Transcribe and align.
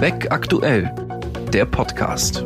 Beck 0.00 0.30
aktuell, 0.30 0.94
der 1.52 1.64
Podcast. 1.64 2.44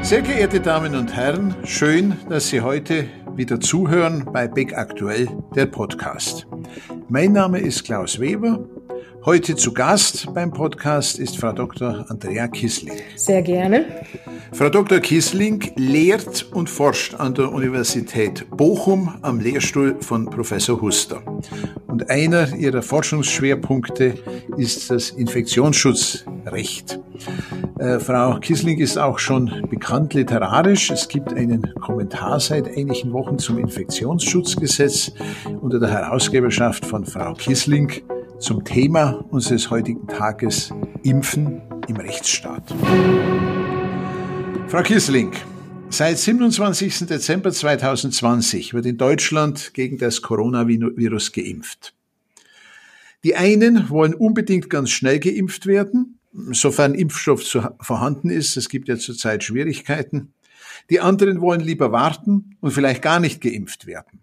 Sehr 0.00 0.22
geehrte 0.22 0.60
Damen 0.60 0.94
und 0.94 1.12
Herren, 1.16 1.56
schön, 1.64 2.16
dass 2.28 2.50
Sie 2.50 2.60
heute 2.60 3.06
wieder 3.34 3.58
zuhören 3.58 4.24
bei 4.32 4.46
Beck 4.46 4.78
aktuell, 4.78 5.26
der 5.56 5.66
Podcast. 5.66 6.46
Mein 7.08 7.32
Name 7.32 7.58
ist 7.58 7.82
Klaus 7.82 8.20
Weber 8.20 8.64
Heute 9.26 9.54
zu 9.54 9.74
Gast 9.74 10.32
beim 10.32 10.50
Podcast 10.50 11.18
ist 11.18 11.36
Frau 11.38 11.52
Dr. 11.52 12.06
Andrea 12.08 12.48
Kissling. 12.48 12.94
Sehr 13.16 13.42
gerne. 13.42 13.84
Frau 14.52 14.70
Dr. 14.70 14.98
Kissling 15.00 15.72
lehrt 15.76 16.46
und 16.52 16.70
forscht 16.70 17.14
an 17.14 17.34
der 17.34 17.52
Universität 17.52 18.48
Bochum 18.50 19.14
am 19.20 19.38
Lehrstuhl 19.38 19.96
von 20.00 20.24
Professor 20.24 20.80
Huster. 20.80 21.20
Und 21.86 22.08
einer 22.08 22.56
ihrer 22.56 22.80
Forschungsschwerpunkte 22.80 24.14
ist 24.56 24.90
das 24.90 25.10
Infektionsschutzrecht. 25.10 26.98
Äh, 27.78 27.98
Frau 27.98 28.38
Kissling 28.40 28.78
ist 28.78 28.96
auch 28.96 29.18
schon 29.18 29.66
bekannt 29.68 30.14
literarisch. 30.14 30.90
Es 30.90 31.08
gibt 31.08 31.34
einen 31.34 31.74
Kommentar 31.74 32.40
seit 32.40 32.68
einigen 32.68 33.12
Wochen 33.12 33.38
zum 33.38 33.58
Infektionsschutzgesetz 33.58 35.12
unter 35.60 35.78
der 35.78 35.90
Herausgeberschaft 35.90 36.86
von 36.86 37.04
Frau 37.04 37.34
Kissling 37.34 38.02
zum 38.40 38.64
Thema 38.64 39.24
unseres 39.30 39.70
heutigen 39.70 40.06
Tages 40.08 40.72
Impfen 41.02 41.60
im 41.88 41.96
Rechtsstaat. 41.96 42.74
Frau 44.66 44.82
Kissling, 44.82 45.32
seit 45.90 46.18
27. 46.18 47.06
Dezember 47.06 47.52
2020 47.52 48.72
wird 48.72 48.86
in 48.86 48.96
Deutschland 48.96 49.74
gegen 49.74 49.98
das 49.98 50.22
Coronavirus 50.22 51.32
geimpft. 51.32 51.94
Die 53.24 53.36
einen 53.36 53.90
wollen 53.90 54.14
unbedingt 54.14 54.70
ganz 54.70 54.90
schnell 54.90 55.20
geimpft 55.20 55.66
werden, 55.66 56.18
sofern 56.32 56.94
Impfstoff 56.94 57.42
vorhanden 57.80 58.30
ist. 58.30 58.56
Es 58.56 58.70
gibt 58.70 58.88
ja 58.88 58.96
zurzeit 58.96 59.44
Schwierigkeiten. 59.44 60.32
Die 60.88 61.00
anderen 61.00 61.42
wollen 61.42 61.60
lieber 61.60 61.92
warten 61.92 62.56
und 62.60 62.70
vielleicht 62.70 63.02
gar 63.02 63.20
nicht 63.20 63.42
geimpft 63.42 63.86
werden. 63.86 64.20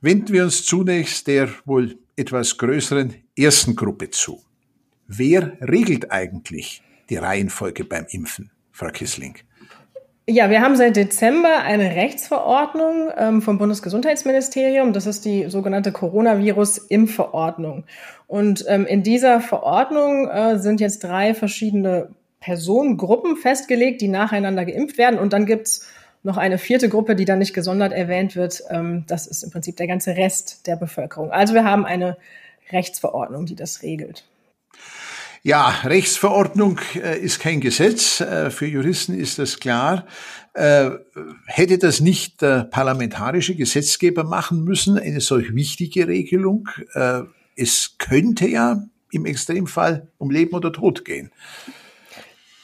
Wenden 0.00 0.32
wir 0.32 0.44
uns 0.44 0.64
zunächst 0.64 1.26
der 1.26 1.48
wohl 1.64 1.98
etwas 2.16 2.56
größeren 2.58 3.14
ersten 3.36 3.76
Gruppe 3.76 4.10
zu. 4.10 4.42
Wer 5.06 5.52
regelt 5.60 6.10
eigentlich 6.10 6.82
die 7.10 7.16
Reihenfolge 7.16 7.84
beim 7.84 8.06
Impfen, 8.10 8.50
Frau 8.72 8.88
Kissling? 8.88 9.36
Ja, 10.28 10.50
wir 10.50 10.60
haben 10.60 10.74
seit 10.74 10.96
Dezember 10.96 11.62
eine 11.62 11.94
Rechtsverordnung 11.94 13.10
ähm, 13.16 13.42
vom 13.42 13.58
Bundesgesundheitsministerium. 13.58 14.92
Das 14.92 15.06
ist 15.06 15.24
die 15.24 15.48
sogenannte 15.48 15.92
Coronavirus-Impfverordnung. 15.92 17.84
Und 18.26 18.64
ähm, 18.66 18.86
in 18.86 19.04
dieser 19.04 19.40
Verordnung 19.40 20.28
äh, 20.28 20.58
sind 20.58 20.80
jetzt 20.80 21.04
drei 21.04 21.32
verschiedene 21.32 22.08
Personengruppen 22.40 23.36
festgelegt, 23.36 24.00
die 24.00 24.08
nacheinander 24.08 24.64
geimpft 24.64 24.98
werden. 24.98 25.20
Und 25.20 25.32
dann 25.32 25.46
gibt's 25.46 25.88
noch 26.26 26.36
eine 26.36 26.58
vierte 26.58 26.88
Gruppe, 26.88 27.14
die 27.16 27.24
dann 27.24 27.38
nicht 27.38 27.54
gesondert 27.54 27.92
erwähnt 27.92 28.36
wird. 28.36 28.62
Ähm, 28.68 29.04
das 29.06 29.26
ist 29.26 29.44
im 29.44 29.50
Prinzip 29.50 29.76
der 29.76 29.86
ganze 29.86 30.16
Rest 30.16 30.66
der 30.66 30.76
Bevölkerung. 30.76 31.30
Also 31.30 31.54
wir 31.54 31.64
haben 31.64 31.86
eine 31.86 32.18
Rechtsverordnung, 32.70 33.46
die 33.46 33.54
das 33.54 33.82
regelt. 33.82 34.24
Ja, 35.42 35.68
Rechtsverordnung 35.84 36.80
äh, 36.96 37.20
ist 37.20 37.38
kein 37.38 37.60
Gesetz. 37.60 38.20
Äh, 38.20 38.50
für 38.50 38.66
Juristen 38.66 39.16
ist 39.16 39.38
das 39.38 39.60
klar. 39.60 40.06
Äh, 40.54 40.90
hätte 41.46 41.78
das 41.78 42.00
nicht 42.00 42.42
der 42.42 42.64
parlamentarische 42.64 43.54
Gesetzgeber 43.54 44.24
machen 44.24 44.64
müssen, 44.64 44.98
eine 44.98 45.20
solch 45.20 45.54
wichtige 45.54 46.08
Regelung? 46.08 46.68
Äh, 46.94 47.20
es 47.54 47.94
könnte 47.98 48.48
ja 48.48 48.82
im 49.12 49.26
Extremfall 49.26 50.08
um 50.18 50.30
Leben 50.30 50.56
oder 50.56 50.72
Tod 50.72 51.04
gehen. 51.04 51.30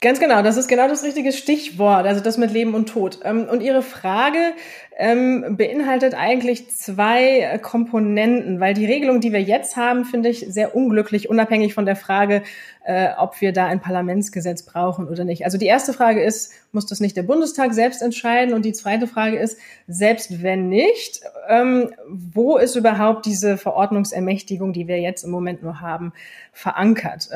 Ganz 0.02 0.18
genau, 0.18 0.42
das 0.42 0.56
ist 0.56 0.66
genau 0.66 0.88
das 0.88 1.04
richtige 1.04 1.30
Stichwort, 1.30 2.06
also 2.06 2.20
das 2.20 2.36
mit 2.36 2.50
Leben 2.50 2.74
und 2.74 2.88
Tod. 2.88 3.20
Ähm, 3.22 3.46
und 3.48 3.60
Ihre 3.62 3.82
Frage 3.82 4.52
ähm, 4.98 5.56
beinhaltet 5.56 6.14
eigentlich 6.14 6.68
zwei 6.70 7.38
äh, 7.38 7.58
Komponenten, 7.60 8.58
weil 8.58 8.74
die 8.74 8.84
Regelung, 8.84 9.20
die 9.20 9.32
wir 9.32 9.40
jetzt 9.40 9.76
haben, 9.76 10.04
finde 10.04 10.28
ich 10.28 10.40
sehr 10.48 10.74
unglücklich, 10.74 11.30
unabhängig 11.30 11.72
von 11.72 11.86
der 11.86 11.94
Frage, 11.94 12.42
äh, 12.84 13.10
ob 13.16 13.40
wir 13.40 13.52
da 13.52 13.66
ein 13.66 13.80
Parlamentsgesetz 13.80 14.64
brauchen 14.64 15.06
oder 15.06 15.22
nicht. 15.22 15.44
Also 15.44 15.56
die 15.56 15.66
erste 15.66 15.92
Frage 15.92 16.20
ist, 16.20 16.52
muss 16.72 16.86
das 16.86 16.98
nicht 16.98 17.16
der 17.16 17.22
Bundestag 17.22 17.72
selbst 17.72 18.02
entscheiden? 18.02 18.54
Und 18.54 18.64
die 18.64 18.72
zweite 18.72 19.06
Frage 19.06 19.38
ist, 19.38 19.56
selbst 19.86 20.42
wenn 20.42 20.68
nicht, 20.68 21.20
ähm, 21.48 21.90
wo 22.08 22.58
ist 22.58 22.74
überhaupt 22.74 23.24
diese 23.24 23.56
Verordnungsermächtigung, 23.56 24.72
die 24.72 24.88
wir 24.88 25.00
jetzt 25.00 25.22
im 25.22 25.30
Moment 25.30 25.62
nur 25.62 25.80
haben, 25.80 26.12
verankert? 26.52 27.28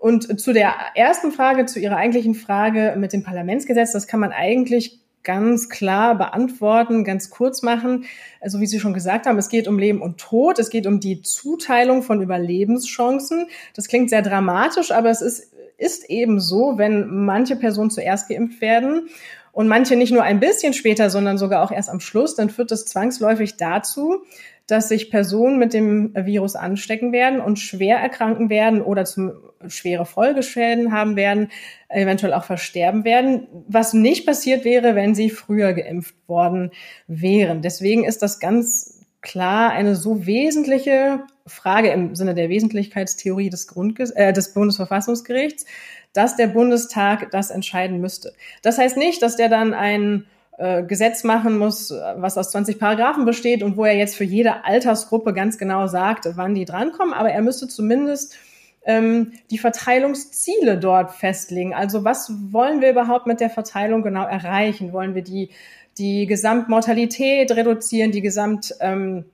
Und 0.00 0.40
zu 0.40 0.52
der 0.52 0.74
ersten 0.94 1.32
Frage, 1.32 1.66
zu 1.66 1.80
Ihrer 1.80 1.96
eigentlichen 1.96 2.34
Frage 2.34 2.94
mit 2.96 3.12
dem 3.12 3.24
Parlamentsgesetz, 3.24 3.92
das 3.92 4.06
kann 4.06 4.20
man 4.20 4.32
eigentlich 4.32 5.00
ganz 5.24 5.68
klar 5.68 6.16
beantworten, 6.16 7.04
ganz 7.04 7.30
kurz 7.30 7.62
machen. 7.62 8.04
Also 8.40 8.60
wie 8.60 8.66
Sie 8.66 8.80
schon 8.80 8.94
gesagt 8.94 9.26
haben, 9.26 9.36
es 9.38 9.48
geht 9.48 9.68
um 9.68 9.78
Leben 9.78 10.00
und 10.00 10.18
Tod, 10.18 10.58
es 10.58 10.70
geht 10.70 10.86
um 10.86 11.00
die 11.00 11.22
Zuteilung 11.22 12.02
von 12.02 12.22
Überlebenschancen. 12.22 13.46
Das 13.74 13.88
klingt 13.88 14.08
sehr 14.08 14.22
dramatisch, 14.22 14.90
aber 14.92 15.10
es 15.10 15.20
ist, 15.20 15.52
ist 15.76 16.08
eben 16.08 16.40
so, 16.40 16.78
wenn 16.78 17.24
manche 17.24 17.56
Personen 17.56 17.90
zuerst 17.90 18.28
geimpft 18.28 18.60
werden 18.60 19.08
und 19.52 19.68
manche 19.68 19.96
nicht 19.96 20.12
nur 20.12 20.22
ein 20.22 20.40
bisschen 20.40 20.72
später, 20.72 21.10
sondern 21.10 21.36
sogar 21.36 21.62
auch 21.62 21.72
erst 21.72 21.90
am 21.90 22.00
Schluss, 22.00 22.36
dann 22.36 22.48
führt 22.48 22.70
das 22.70 22.86
zwangsläufig 22.86 23.56
dazu, 23.56 24.22
dass 24.68 24.88
sich 24.88 25.10
Personen 25.10 25.58
mit 25.58 25.72
dem 25.72 26.14
Virus 26.14 26.54
anstecken 26.54 27.10
werden 27.10 27.40
und 27.40 27.58
schwer 27.58 27.96
erkranken 27.98 28.50
werden 28.50 28.82
oder 28.82 29.04
zum 29.04 29.32
schwere 29.66 30.06
Folgeschäden 30.06 30.92
haben 30.92 31.16
werden, 31.16 31.48
eventuell 31.88 32.34
auch 32.34 32.44
versterben 32.44 33.04
werden, 33.04 33.48
was 33.66 33.94
nicht 33.94 34.26
passiert 34.26 34.64
wäre, 34.64 34.94
wenn 34.94 35.14
sie 35.14 35.30
früher 35.30 35.72
geimpft 35.72 36.14
worden 36.28 36.70
wären. 37.06 37.62
Deswegen 37.62 38.04
ist 38.04 38.22
das 38.22 38.38
ganz 38.40 39.06
klar 39.22 39.70
eine 39.70 39.96
so 39.96 40.26
wesentliche 40.26 41.20
Frage 41.46 41.88
im 41.88 42.14
Sinne 42.14 42.34
der 42.34 42.50
Wesentlichkeitstheorie 42.50 43.48
des, 43.48 43.68
Grundges 43.68 44.10
äh, 44.10 44.34
des 44.34 44.52
Bundesverfassungsgerichts, 44.52 45.64
dass 46.12 46.36
der 46.36 46.46
Bundestag 46.48 47.30
das 47.30 47.50
entscheiden 47.50 48.00
müsste. 48.00 48.34
Das 48.62 48.76
heißt 48.76 48.98
nicht, 48.98 49.22
dass 49.22 49.36
der 49.36 49.48
dann 49.48 49.72
ein 49.72 50.26
äh, 50.58 50.82
Gesetz 50.82 51.24
machen 51.24 51.56
muss, 51.56 51.90
was 51.90 52.36
aus 52.36 52.50
20 52.50 52.78
Paragraphen 52.78 53.24
besteht 53.24 53.62
und 53.62 53.76
wo 53.76 53.84
er 53.84 53.96
jetzt 53.96 54.16
für 54.16 54.24
jede 54.24 54.64
Altersgruppe 54.64 55.32
ganz 55.32 55.56
genau 55.56 55.86
sagt, 55.86 56.28
wann 56.34 56.54
die 56.54 56.64
drankommen, 56.64 57.14
aber 57.14 57.30
er 57.30 57.42
müsste 57.42 57.68
zumindest 57.68 58.36
ähm, 58.84 59.32
die 59.50 59.58
Verteilungsziele 59.58 60.78
dort 60.78 61.12
festlegen. 61.12 61.74
Also 61.74 62.04
was 62.04 62.32
wollen 62.50 62.80
wir 62.80 62.90
überhaupt 62.90 63.26
mit 63.26 63.40
der 63.40 63.50
Verteilung 63.50 64.02
genau 64.02 64.26
erreichen? 64.26 64.92
Wollen 64.92 65.14
wir 65.14 65.22
die, 65.22 65.50
die 65.96 66.26
Gesamtmortalität 66.26 67.52
reduzieren, 67.52 68.12
die 68.12 68.22
Gesamt 68.22 68.74
ähm, 68.80 69.26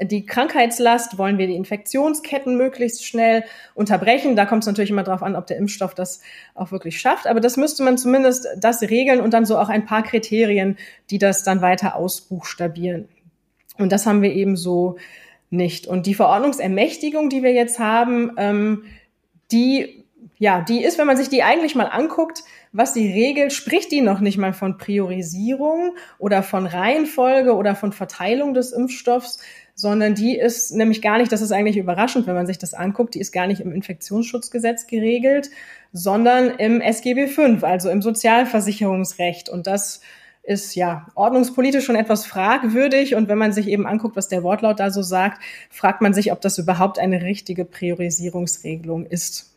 die 0.00 0.26
Krankheitslast, 0.26 1.18
wollen 1.18 1.38
wir 1.38 1.46
die 1.46 1.56
Infektionsketten 1.56 2.56
möglichst 2.56 3.06
schnell 3.06 3.44
unterbrechen. 3.74 4.36
Da 4.36 4.46
kommt 4.46 4.62
es 4.62 4.66
natürlich 4.66 4.90
immer 4.90 5.02
darauf 5.02 5.22
an, 5.22 5.36
ob 5.36 5.46
der 5.46 5.58
Impfstoff 5.58 5.94
das 5.94 6.20
auch 6.54 6.72
wirklich 6.72 7.00
schafft. 7.00 7.26
Aber 7.26 7.40
das 7.40 7.56
müsste 7.56 7.82
man 7.82 7.98
zumindest 7.98 8.46
das 8.58 8.82
regeln 8.82 9.20
und 9.20 9.32
dann 9.32 9.44
so 9.44 9.58
auch 9.58 9.68
ein 9.68 9.84
paar 9.84 10.02
Kriterien, 10.02 10.76
die 11.10 11.18
das 11.18 11.44
dann 11.44 11.60
weiter 11.62 11.96
ausbuchstabieren. 11.96 13.08
Und 13.78 13.92
das 13.92 14.06
haben 14.06 14.22
wir 14.22 14.32
eben 14.32 14.56
so 14.56 14.96
nicht. 15.50 15.86
Und 15.86 16.06
die 16.06 16.14
Verordnungsermächtigung, 16.14 17.28
die 17.28 17.42
wir 17.42 17.52
jetzt 17.52 17.78
haben, 17.78 18.32
ähm, 18.36 18.84
die 19.50 20.02
ja, 20.42 20.60
die 20.60 20.82
ist, 20.82 20.98
wenn 20.98 21.06
man 21.06 21.16
sich 21.16 21.28
die 21.28 21.44
eigentlich 21.44 21.76
mal 21.76 21.86
anguckt, 21.86 22.42
was 22.72 22.94
die 22.94 23.12
regelt, 23.12 23.52
spricht 23.52 23.92
die 23.92 24.00
noch 24.00 24.18
nicht 24.18 24.38
mal 24.38 24.52
von 24.52 24.76
Priorisierung 24.76 25.94
oder 26.18 26.42
von 26.42 26.66
Reihenfolge 26.66 27.54
oder 27.54 27.76
von 27.76 27.92
Verteilung 27.92 28.52
des 28.52 28.72
Impfstoffs, 28.72 29.38
sondern 29.74 30.14
die 30.14 30.36
ist 30.36 30.72
nämlich 30.72 31.02
gar 31.02 31.18
nicht, 31.18 31.32
das 31.32 31.42
ist 31.42 31.52
eigentlich 31.52 31.76
überraschend, 31.76 32.26
wenn 32.26 32.34
man 32.34 32.46
sich 32.46 32.58
das 32.58 32.74
anguckt, 32.74 33.14
die 33.14 33.20
ist 33.20 33.32
gar 33.32 33.46
nicht 33.46 33.60
im 33.60 33.72
Infektionsschutzgesetz 33.72 34.86
geregelt, 34.86 35.50
sondern 35.92 36.50
im 36.50 36.80
SGB 36.80 37.26
V, 37.26 37.64
also 37.66 37.90
im 37.90 38.02
Sozialversicherungsrecht. 38.02 39.48
Und 39.48 39.66
das 39.66 40.00
ist 40.42 40.74
ja 40.74 41.06
ordnungspolitisch 41.14 41.84
schon 41.84 41.96
etwas 41.96 42.26
fragwürdig. 42.26 43.14
Und 43.14 43.28
wenn 43.28 43.38
man 43.38 43.52
sich 43.52 43.68
eben 43.68 43.86
anguckt, 43.86 44.16
was 44.16 44.28
der 44.28 44.42
Wortlaut 44.42 44.80
da 44.80 44.90
so 44.90 45.02
sagt, 45.02 45.42
fragt 45.70 46.00
man 46.00 46.14
sich, 46.14 46.32
ob 46.32 46.40
das 46.40 46.58
überhaupt 46.58 46.98
eine 46.98 47.22
richtige 47.22 47.64
Priorisierungsregelung 47.64 49.06
ist. 49.06 49.51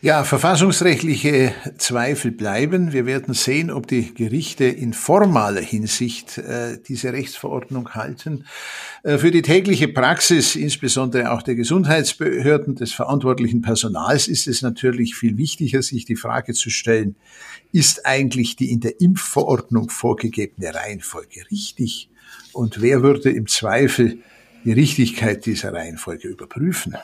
Ja, 0.00 0.22
verfassungsrechtliche 0.22 1.52
Zweifel 1.76 2.30
bleiben. 2.30 2.92
Wir 2.92 3.04
werden 3.04 3.34
sehen, 3.34 3.70
ob 3.70 3.88
die 3.88 4.14
Gerichte 4.14 4.64
in 4.64 4.92
formaler 4.92 5.60
Hinsicht 5.60 6.38
äh, 6.38 6.78
diese 6.86 7.12
Rechtsverordnung 7.12 7.90
halten. 7.94 8.44
Äh, 9.02 9.18
für 9.18 9.30
die 9.30 9.42
tägliche 9.42 9.88
Praxis, 9.88 10.54
insbesondere 10.54 11.32
auch 11.32 11.42
der 11.42 11.56
Gesundheitsbehörden, 11.56 12.76
des 12.76 12.92
verantwortlichen 12.92 13.60
Personals, 13.60 14.28
ist 14.28 14.46
es 14.46 14.62
natürlich 14.62 15.16
viel 15.16 15.36
wichtiger, 15.36 15.82
sich 15.82 16.04
die 16.04 16.16
Frage 16.16 16.52
zu 16.52 16.70
stellen, 16.70 17.16
ist 17.72 18.06
eigentlich 18.06 18.56
die 18.56 18.70
in 18.70 18.80
der 18.80 19.00
Impfverordnung 19.00 19.90
vorgegebene 19.90 20.74
Reihenfolge 20.74 21.44
richtig? 21.50 22.08
Und 22.52 22.80
wer 22.80 23.02
würde 23.02 23.30
im 23.30 23.46
Zweifel 23.46 24.18
die 24.64 24.72
Richtigkeit 24.72 25.44
dieser 25.46 25.72
Reihenfolge 25.72 26.28
überprüfen? 26.28 26.96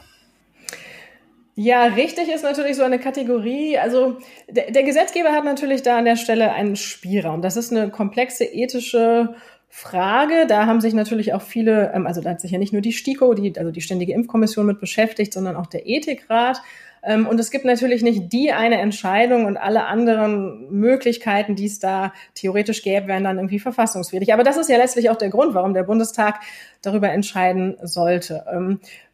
Ja, 1.56 1.84
richtig 1.84 2.28
ist 2.28 2.42
natürlich 2.42 2.76
so 2.76 2.82
eine 2.82 2.98
Kategorie. 2.98 3.78
Also 3.78 4.16
der, 4.48 4.72
der, 4.72 4.82
Gesetzgeber 4.82 5.30
hat 5.30 5.44
natürlich 5.44 5.82
da 5.82 5.98
an 5.98 6.04
der 6.04 6.16
Stelle 6.16 6.52
einen 6.52 6.74
Spielraum. 6.74 7.42
Das 7.42 7.56
ist 7.56 7.70
eine 7.70 7.90
komplexe 7.90 8.44
ethische 8.44 9.34
Frage. 9.68 10.46
Da 10.48 10.66
haben 10.66 10.80
sich 10.80 10.94
natürlich 10.94 11.32
auch 11.32 11.42
viele, 11.42 11.92
ähm, 11.94 12.08
also 12.08 12.20
da 12.20 12.30
hat 12.30 12.40
sich 12.40 12.50
ja 12.50 12.58
nicht 12.58 12.72
nur 12.72 12.82
die 12.82 12.92
STIKO, 12.92 13.34
die, 13.34 13.56
also 13.56 13.70
die 13.70 13.80
Ständige 13.82 14.14
Impfkommission 14.14 14.66
mit 14.66 14.80
beschäftigt, 14.80 15.32
sondern 15.32 15.54
auch 15.54 15.66
der 15.66 15.86
Ethikrat. 15.86 16.60
Ähm, 17.04 17.26
und 17.26 17.38
es 17.38 17.50
gibt 17.50 17.64
natürlich 17.64 18.02
nicht 18.02 18.32
die 18.32 18.50
eine 18.52 18.80
Entscheidung 18.80 19.44
und 19.44 19.56
alle 19.56 19.84
anderen 19.84 20.70
Möglichkeiten, 20.70 21.54
die 21.54 21.66
es 21.66 21.78
da 21.78 22.12
theoretisch 22.34 22.82
gäbe, 22.82 23.06
wären 23.06 23.24
dann 23.24 23.38
irgendwie 23.38 23.60
verfassungswidrig. 23.60 24.32
Aber 24.32 24.42
das 24.42 24.56
ist 24.56 24.70
ja 24.70 24.76
letztlich 24.76 25.10
auch 25.10 25.16
der 25.16 25.30
Grund, 25.30 25.54
warum 25.54 25.74
der 25.74 25.84
Bundestag 25.84 26.40
darüber 26.82 27.10
entscheiden 27.10 27.76
sollte. 27.82 28.44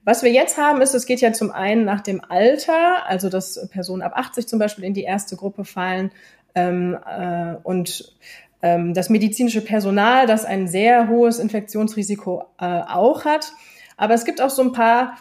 Was 0.05 0.23
wir 0.23 0.33
jetzt 0.33 0.57
haben, 0.57 0.81
ist, 0.81 0.95
es 0.95 1.07
geht 1.07 1.21
ja 1.21 1.33
zum 1.33 1.51
einen 1.51 1.85
nach 1.85 2.01
dem 2.01 2.23
Alter, 2.27 3.07
also 3.07 3.29
dass 3.29 3.69
Personen 3.69 4.03
ab 4.03 4.13
80 4.15 4.49
zum 4.49 4.59
Beispiel 4.59 4.85
in 4.85 4.95
die 4.95 5.03
erste 5.03 5.37
Gruppe 5.37 5.65
fallen 5.65 6.11
ähm, 6.55 6.97
äh, 7.07 7.57
und 7.63 8.17
ähm, 8.63 8.95
das 8.95 9.11
medizinische 9.11 9.61
Personal, 9.61 10.27
das 10.27 10.45
ein 10.45 10.69
sehr 10.69 11.09
hohes 11.09 11.39
Infektionsrisiko 11.39 12.45
äh, 12.59 12.65
auch 12.65 13.25
hat. 13.25 13.53
Aber 13.97 14.15
es 14.15 14.25
gibt 14.25 14.41
auch 14.41 14.51
so 14.51 14.63
ein 14.63 14.73
paar 14.73 15.19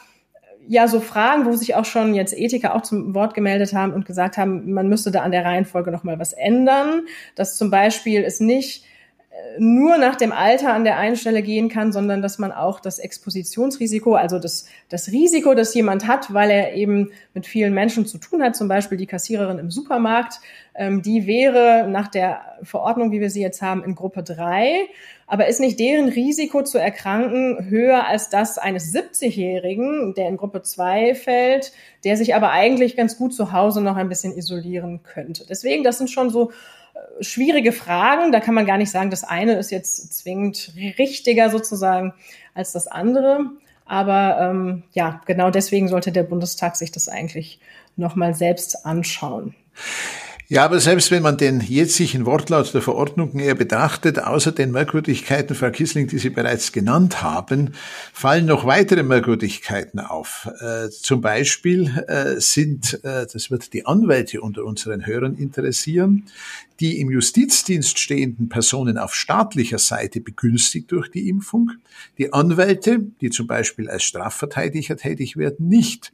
ja 0.68 0.88
so 0.88 1.00
Fragen, 1.00 1.46
wo 1.46 1.56
sich 1.56 1.76
auch 1.76 1.86
schon 1.86 2.14
jetzt 2.14 2.38
Ethiker 2.38 2.76
auch 2.76 2.82
zum 2.82 3.16
Wort 3.16 3.34
gemeldet 3.34 3.74
haben 3.74 3.92
und 3.92 4.06
gesagt 4.06 4.38
haben, 4.38 4.72
man 4.72 4.88
müsste 4.88 5.10
da 5.10 5.22
an 5.22 5.32
der 5.32 5.44
Reihenfolge 5.44 5.92
noch 5.92 6.04
mal 6.04 6.20
was 6.20 6.32
ändern, 6.32 7.08
dass 7.36 7.58
zum 7.58 7.72
Beispiel 7.72 8.24
es 8.24 8.40
nicht 8.40 8.86
nur 9.58 9.98
nach 9.98 10.16
dem 10.16 10.32
Alter 10.32 10.74
an 10.74 10.84
der 10.84 10.98
einen 10.98 11.16
Stelle 11.16 11.42
gehen 11.42 11.70
kann, 11.70 11.92
sondern 11.92 12.22
dass 12.22 12.40
man 12.40 12.52
auch 12.52 12.80
das 12.80 13.00
Expositionsrisiko, 13.00 14.16
also 14.16 14.40
das, 14.40 14.66
das 14.90 15.10
Risiko, 15.10 15.54
das 15.54 15.74
jemand 15.74 16.08
hat, 16.08 16.34
weil 16.34 16.50
er 16.50 16.74
eben 16.74 17.12
mit 17.34 17.46
vielen 17.46 17.74
Menschen 17.74 18.06
zu 18.06 18.18
tun 18.18 18.42
hat, 18.42 18.56
zum 18.56 18.68
Beispiel 18.68 18.98
die 18.98 19.06
Kassiererin 19.06 19.60
im 19.60 19.70
Supermarkt, 19.72 20.40
ähm, 20.76 21.02
die 21.02 21.28
wäre 21.28 21.88
nach 21.90 22.08
der 22.08 22.42
Verordnung, 22.64 23.12
wie 23.12 23.22
wir 23.22 23.30
sie 23.30 23.42
jetzt 23.42 23.62
haben, 23.62 23.84
in 23.84 23.96
Gruppe 23.96 24.24
drei. 24.24 24.88
Aber 25.28 25.48
ist 25.48 25.60
nicht 25.60 25.80
deren 25.80 26.10
Risiko 26.10 26.64
zu 26.64 26.80
erkranken 26.80 27.70
höher 27.70 28.08
als 28.08 28.30
das 28.30 28.58
eines 28.58 28.94
70-Jährigen, 28.96 30.16
der 30.16 30.28
in 30.28 30.38
Gruppe 30.38 30.64
zwei 30.64 31.14
fällt, 31.14 31.72
der 32.04 32.18
sich 32.18 32.34
aber 32.34 32.52
eigentlich 32.52 32.96
ganz 32.96 33.18
gut 33.18 33.34
zu 33.34 33.52
Hause 33.52 33.82
noch 33.82 33.96
ein 33.96 34.10
bisschen 34.10 34.36
isolieren 34.36 35.04
könnte? 35.04 35.46
Deswegen, 35.48 35.84
das 35.84 36.00
sind 36.00 36.10
schon 36.10 36.30
so 36.30 36.52
schwierige 37.22 37.72
Fragen. 37.72 38.32
Da 38.32 38.40
kann 38.40 38.54
man 38.54 38.66
gar 38.66 38.78
nicht 38.78 38.92
sagen, 38.92 39.10
das 39.10 39.24
eine 39.24 39.54
ist 39.54 39.72
jetzt 39.72 40.14
zwingend 40.14 40.74
richtiger 40.98 41.50
sozusagen 41.50 42.14
als 42.54 42.72
das 42.72 42.88
andere. 42.88 43.52
Aber 43.86 44.38
ähm, 44.40 44.84
ja, 44.92 45.22
genau 45.26 45.50
deswegen 45.50 45.88
sollte 45.88 46.12
der 46.12 46.24
Bundestag 46.24 46.76
sich 46.76 46.92
das 46.92 47.10
eigentlich 47.10 47.60
nochmal 47.96 48.36
selbst 48.36 48.86
anschauen. 48.86 49.56
Ja, 50.52 50.66
aber 50.66 50.80
selbst 50.80 51.12
wenn 51.12 51.22
man 51.22 51.38
den 51.38 51.62
jetzigen 51.62 52.26
Wortlaut 52.26 52.74
der 52.74 52.82
Verordnung 52.82 53.36
näher 53.36 53.54
betrachtet, 53.54 54.18
außer 54.18 54.52
den 54.52 54.72
Merkwürdigkeiten, 54.72 55.56
Frau 55.56 55.70
Kissling, 55.70 56.08
die 56.08 56.18
Sie 56.18 56.32
bereits 56.32 56.72
genannt 56.72 57.22
haben, 57.22 57.76
fallen 58.14 58.48
noch 58.48 58.66
weitere 58.66 59.04
Merkwürdigkeiten 59.04 60.00
auf. 60.00 60.50
Äh, 60.60 60.90
zum 60.90 61.22
Beispiel 61.22 62.04
äh, 62.08 62.40
sind, 62.40 62.96
äh, 63.04 63.28
das 63.32 63.52
wird 63.52 63.74
die 63.74 63.86
Anwälte 63.86 64.42
unter 64.42 64.66
unseren 64.66 65.06
Hörern 65.06 65.36
interessieren, 65.36 66.26
die 66.80 67.00
im 67.00 67.12
Justizdienst 67.12 68.00
stehenden 68.00 68.50
Personen 68.50 68.98
auf 68.98 69.14
staatlicher 69.14 69.78
Seite 69.78 70.20
begünstigt 70.20 70.92
durch 70.92 71.12
die 71.12 71.30
Impfung, 71.30 71.74
die 72.18 72.34
Anwälte, 72.34 73.02
die 73.22 73.30
zum 73.30 73.46
Beispiel 73.46 73.88
als 73.88 74.02
Strafverteidiger 74.02 74.98
tätig 74.98 75.38
werden, 75.38 75.68
nicht. 75.68 76.12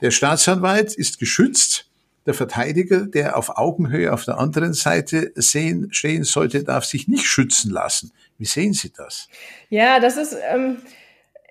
Der 0.00 0.10
Staatsanwalt 0.10 0.92
ist 0.92 1.20
geschützt 1.20 1.86
der 2.26 2.34
Verteidiger, 2.34 3.06
der 3.06 3.36
auf 3.36 3.56
Augenhöhe 3.56 4.12
auf 4.12 4.24
der 4.24 4.38
anderen 4.38 4.74
Seite 4.74 5.32
sehen, 5.36 5.88
stehen 5.92 6.24
sollte, 6.24 6.64
darf 6.64 6.84
sich 6.84 7.08
nicht 7.08 7.24
schützen 7.24 7.70
lassen. 7.70 8.12
Wie 8.36 8.44
sehen 8.44 8.72
Sie 8.72 8.92
das? 8.92 9.28
Ja, 9.70 10.00
das 10.00 10.16
ist, 10.16 10.36
ähm, 10.50 10.78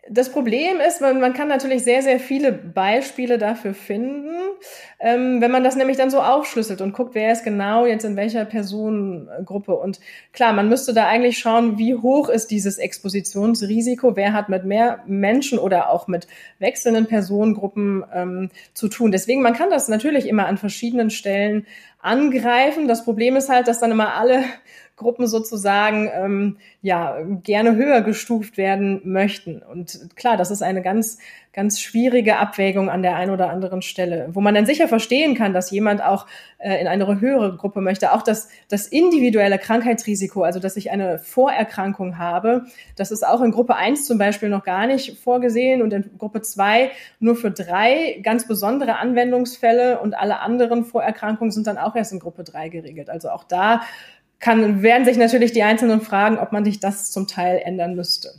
das 0.07 0.29
Problem 0.31 0.79
ist, 0.87 1.01
man, 1.01 1.19
man 1.19 1.33
kann 1.33 1.47
natürlich 1.47 1.83
sehr, 1.83 2.03
sehr 2.03 2.19
viele 2.19 2.51
Beispiele 2.51 3.39
dafür 3.39 3.73
finden, 3.73 4.35
ähm, 4.99 5.41
wenn 5.41 5.49
man 5.49 5.63
das 5.63 5.75
nämlich 5.75 5.97
dann 5.97 6.11
so 6.11 6.21
aufschlüsselt 6.21 6.79
und 6.81 6.93
guckt, 6.93 7.15
wer 7.15 7.31
ist 7.31 7.43
genau 7.43 7.87
jetzt 7.87 8.05
in 8.05 8.15
welcher 8.15 8.45
Personengruppe. 8.45 9.75
Und 9.75 9.99
klar, 10.31 10.53
man 10.53 10.69
müsste 10.69 10.93
da 10.93 11.07
eigentlich 11.07 11.39
schauen, 11.39 11.79
wie 11.79 11.95
hoch 11.95 12.29
ist 12.29 12.51
dieses 12.51 12.77
Expositionsrisiko, 12.77 14.15
wer 14.15 14.33
hat 14.33 14.47
mit 14.47 14.63
mehr 14.65 14.99
Menschen 15.07 15.57
oder 15.57 15.89
auch 15.89 16.07
mit 16.07 16.27
wechselnden 16.59 17.07
Personengruppen 17.07 18.03
ähm, 18.13 18.49
zu 18.75 18.89
tun. 18.89 19.11
Deswegen, 19.11 19.41
man 19.41 19.53
kann 19.53 19.71
das 19.71 19.87
natürlich 19.87 20.27
immer 20.27 20.45
an 20.45 20.59
verschiedenen 20.59 21.09
Stellen 21.09 21.65
angreifen. 21.99 22.87
Das 22.87 23.03
Problem 23.03 23.35
ist 23.35 23.49
halt, 23.49 23.67
dass 23.67 23.79
dann 23.79 23.89
immer 23.89 24.13
alle 24.13 24.43
Gruppen 24.95 25.27
sozusagen 25.27 26.09
ähm, 26.13 26.57
ja 26.81 27.17
gerne 27.43 27.75
höher 27.75 28.01
gestuft 28.01 28.57
werden 28.57 29.01
möchten. 29.03 29.61
Und 29.61 30.15
klar, 30.15 30.37
das 30.37 30.51
ist 30.51 30.61
eine 30.61 30.81
ganz, 30.81 31.17
ganz 31.51 31.81
schwierige 31.81 32.37
Abwägung 32.37 32.89
an 32.89 33.01
der 33.01 33.17
einen 33.17 33.31
oder 33.31 33.49
anderen 33.49 33.81
Stelle, 33.81 34.29
wo 34.31 34.39
man 34.39 34.55
dann 34.55 34.65
sicher 34.65 34.87
verstehen 34.87 35.35
kann, 35.35 35.53
dass 35.53 35.69
jemand 35.69 36.01
auch 36.01 36.27
äh, 36.59 36.79
in 36.79 36.87
eine 36.87 37.19
höhere 37.19 37.57
Gruppe 37.57 37.81
möchte. 37.81 38.13
Auch 38.13 38.21
das, 38.21 38.47
das 38.69 38.87
individuelle 38.87 39.57
Krankheitsrisiko, 39.57 40.43
also 40.43 40.61
dass 40.61 40.77
ich 40.77 40.91
eine 40.91 41.19
Vorerkrankung 41.19 42.17
habe, 42.17 42.65
das 42.95 43.11
ist 43.11 43.27
auch 43.27 43.41
in 43.41 43.51
Gruppe 43.51 43.75
1 43.75 44.05
zum 44.05 44.17
Beispiel 44.17 44.47
noch 44.47 44.63
gar 44.63 44.87
nicht 44.87 45.19
vorgesehen 45.19 45.81
und 45.81 45.91
in 45.91 46.17
Gruppe 46.17 46.41
2 46.41 46.91
nur 47.19 47.35
für 47.35 47.51
drei 47.51 48.19
ganz 48.23 48.47
besondere 48.47 48.97
Anwendungsfälle 48.97 49.99
und 49.99 50.13
alle 50.13 50.39
anderen 50.39 50.85
Vorerkrankungen 50.85 51.51
sind 51.51 51.67
dann 51.67 51.77
auch 51.77 51.95
erst 51.95 52.13
in 52.13 52.19
Gruppe 52.19 52.45
3 52.45 52.69
geregelt. 52.69 53.09
Also 53.09 53.29
auch 53.29 53.43
da 53.43 53.81
kann, 54.45 54.83
werden 54.83 55.05
sich 55.05 55.17
natürlich 55.17 55.53
die 55.53 55.63
Einzelnen 55.63 56.01
fragen, 56.01 56.37
ob 56.37 56.51
man 56.51 56.63
sich 56.63 56.79
das 56.79 57.09
zum 57.11 57.27
Teil 57.27 57.59
ändern 57.65 57.95
müsste. 57.95 58.29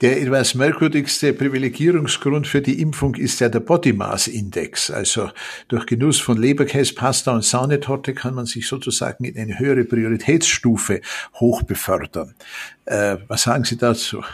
Der 0.00 0.18
etwas 0.22 0.54
merkwürdigste 0.54 1.34
Privilegierungsgrund 1.34 2.46
für 2.46 2.62
die 2.62 2.80
Impfung 2.80 3.14
ist 3.16 3.38
ja 3.40 3.50
der 3.50 3.60
Body 3.60 3.92
Mass 3.92 4.26
Index. 4.26 4.90
Also 4.90 5.28
durch 5.68 5.84
Genuss 5.84 6.18
von 6.18 6.40
Leberkäse, 6.40 6.94
Pasta 6.94 7.34
und 7.34 7.44
Sahnetorte 7.44 8.14
kann 8.14 8.34
man 8.34 8.46
sich 8.46 8.66
sozusagen 8.66 9.24
in 9.24 9.38
eine 9.38 9.58
höhere 9.58 9.84
Prioritätsstufe 9.84 11.02
hochbefördern. 11.34 12.34
Äh, 12.86 13.18
was 13.28 13.42
sagen 13.42 13.64
Sie 13.64 13.76
dazu? 13.76 14.24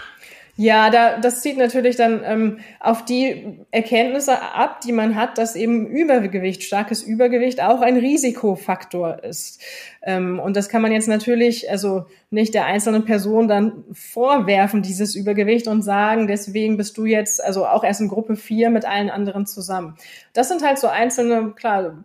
Ja, 0.60 0.90
da, 0.90 1.20
das 1.20 1.40
zieht 1.40 1.56
natürlich 1.56 1.94
dann 1.94 2.20
ähm, 2.24 2.58
auf 2.80 3.04
die 3.04 3.60
Erkenntnisse 3.70 4.42
ab, 4.42 4.80
die 4.80 4.90
man 4.90 5.14
hat, 5.14 5.38
dass 5.38 5.54
eben 5.54 5.86
Übergewicht, 5.86 6.64
starkes 6.64 7.00
Übergewicht 7.00 7.62
auch 7.62 7.80
ein 7.80 7.96
Risikofaktor 7.96 9.22
ist. 9.22 9.62
Ähm, 10.02 10.40
und 10.40 10.56
das 10.56 10.68
kann 10.68 10.82
man 10.82 10.90
jetzt 10.90 11.06
natürlich, 11.06 11.70
also 11.70 12.06
nicht 12.30 12.54
der 12.54 12.66
einzelnen 12.66 13.04
Person 13.04 13.46
dann 13.46 13.84
vorwerfen, 13.92 14.82
dieses 14.82 15.14
Übergewicht 15.14 15.68
und 15.68 15.82
sagen, 15.82 16.26
deswegen 16.26 16.76
bist 16.76 16.98
du 16.98 17.04
jetzt 17.04 17.40
also 17.40 17.64
auch 17.64 17.84
erst 17.84 18.00
in 18.00 18.08
Gruppe 18.08 18.34
4 18.34 18.70
mit 18.70 18.84
allen 18.84 19.10
anderen 19.10 19.46
zusammen. 19.46 19.94
Das 20.32 20.48
sind 20.48 20.64
halt 20.66 20.80
so 20.80 20.88
einzelne, 20.88 21.52
klar, 21.52 22.02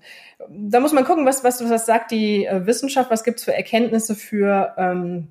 da 0.47 0.79
muss 0.79 0.93
man 0.93 1.05
gucken, 1.05 1.25
was, 1.25 1.43
was, 1.43 1.67
was 1.67 1.87
sagt 1.87 2.11
die 2.11 2.45
äh, 2.45 2.67
Wissenschaft, 2.67 3.09
was 3.09 3.23
gibt's 3.23 3.43
für 3.43 3.55
Erkenntnisse 3.55 4.13
für 4.13 4.75
ähm, 4.77 5.29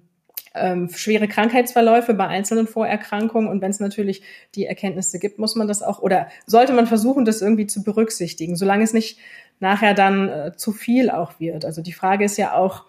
ähm, 0.54 0.88
schwere 0.90 1.28
Krankheitsverläufe 1.28 2.14
bei 2.14 2.26
einzelnen 2.26 2.66
Vorerkrankungen. 2.66 3.48
Und 3.48 3.60
wenn 3.60 3.70
es 3.70 3.80
natürlich 3.80 4.22
die 4.54 4.66
Erkenntnisse 4.66 5.18
gibt, 5.18 5.38
muss 5.38 5.54
man 5.54 5.68
das 5.68 5.82
auch 5.82 6.00
oder 6.00 6.28
sollte 6.46 6.72
man 6.72 6.86
versuchen, 6.86 7.24
das 7.24 7.42
irgendwie 7.42 7.66
zu 7.66 7.82
berücksichtigen, 7.82 8.56
solange 8.56 8.84
es 8.84 8.92
nicht 8.92 9.18
nachher 9.60 9.94
dann 9.94 10.28
äh, 10.28 10.52
zu 10.56 10.72
viel 10.72 11.10
auch 11.10 11.38
wird. 11.38 11.64
Also 11.64 11.82
die 11.82 11.92
Frage 11.92 12.24
ist 12.24 12.36
ja 12.36 12.54
auch, 12.54 12.84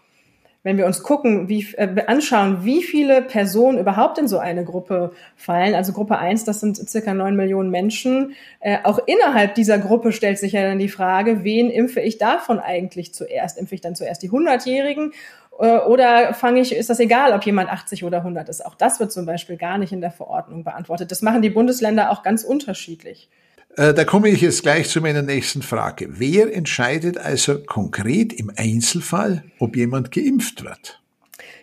wenn 0.64 0.78
wir 0.78 0.86
uns 0.86 1.04
gucken, 1.04 1.50
wie, 1.50 1.68
äh, 1.74 2.06
anschauen, 2.08 2.64
wie 2.64 2.82
viele 2.82 3.22
Personen 3.22 3.78
überhaupt 3.78 4.18
in 4.18 4.30
so 4.30 4.40
eine 4.40 4.64
Gruppe 4.64 5.12
fallen, 5.36 5.76
also 5.76 5.92
Gruppe 5.92 6.18
1, 6.18 6.46
das 6.46 6.62
sind 6.62 6.78
circa 6.90 7.14
neun 7.14 7.36
Millionen 7.36 7.70
Menschen, 7.70 8.34
äh, 8.62 8.78
auch 8.84 9.00
innerhalb 9.06 9.56
dieser 9.56 9.78
Gruppe 9.78 10.14
stellt 10.14 10.40
sich 10.40 10.54
ja 10.54 10.64
dann 10.64 10.80
die 10.80 10.90
Frage, 10.90 11.44
wen 11.44 11.70
impfe 11.70 12.00
ich 12.00 12.18
davon 12.18 12.60
eigentlich 12.60 13.14
zuerst? 13.14 13.58
Impfe 13.58 13.76
ich 13.76 13.82
dann 13.82 13.96
zuerst 13.96 14.24
die 14.24 14.32
100-Jährigen 14.32 15.12
äh, 15.12 15.16
oder 15.58 16.34
fange 16.34 16.62
ich, 16.62 16.76
ist 16.76 16.90
das 16.90 17.00
egal, 17.00 17.34
ob 17.34 17.46
jemand 17.46 17.70
80 17.70 18.04
oder 18.04 18.18
100 18.18 18.50
ist? 18.50 18.66
Auch 18.66 18.76
das 18.76 19.00
wird 19.00 19.12
zum 19.12 19.26
Beispiel 19.26 19.58
gar 19.58 19.78
nicht 19.78 19.94
in 19.94 20.02
der 20.02 20.12
Verordnung 20.12 20.64
beantwortet. 20.64 21.12
Das 21.12 21.22
machen 21.22 21.42
die 21.42 21.50
Bundesländer 21.50 22.10
auch 22.12 22.24
ganz 22.24 22.44
unterschiedlich. 22.44 23.30
Äh, 23.78 23.94
da 23.94 24.04
komme 24.04 24.30
ich 24.30 24.42
jetzt 24.42 24.64
gleich 24.64 24.90
zu 24.90 25.02
meiner 25.02 25.22
nächsten 25.22 25.62
Frage. 25.62 26.08
Wer 26.20 26.54
entscheidet 26.54 27.18
also 27.18 27.60
konkret 27.64 28.34
im 28.34 28.52
Einzelfall, 28.56 29.44
ob 29.60 29.76
jemand 29.76 30.12
geimpft 30.12 30.64
wird? 30.64 31.02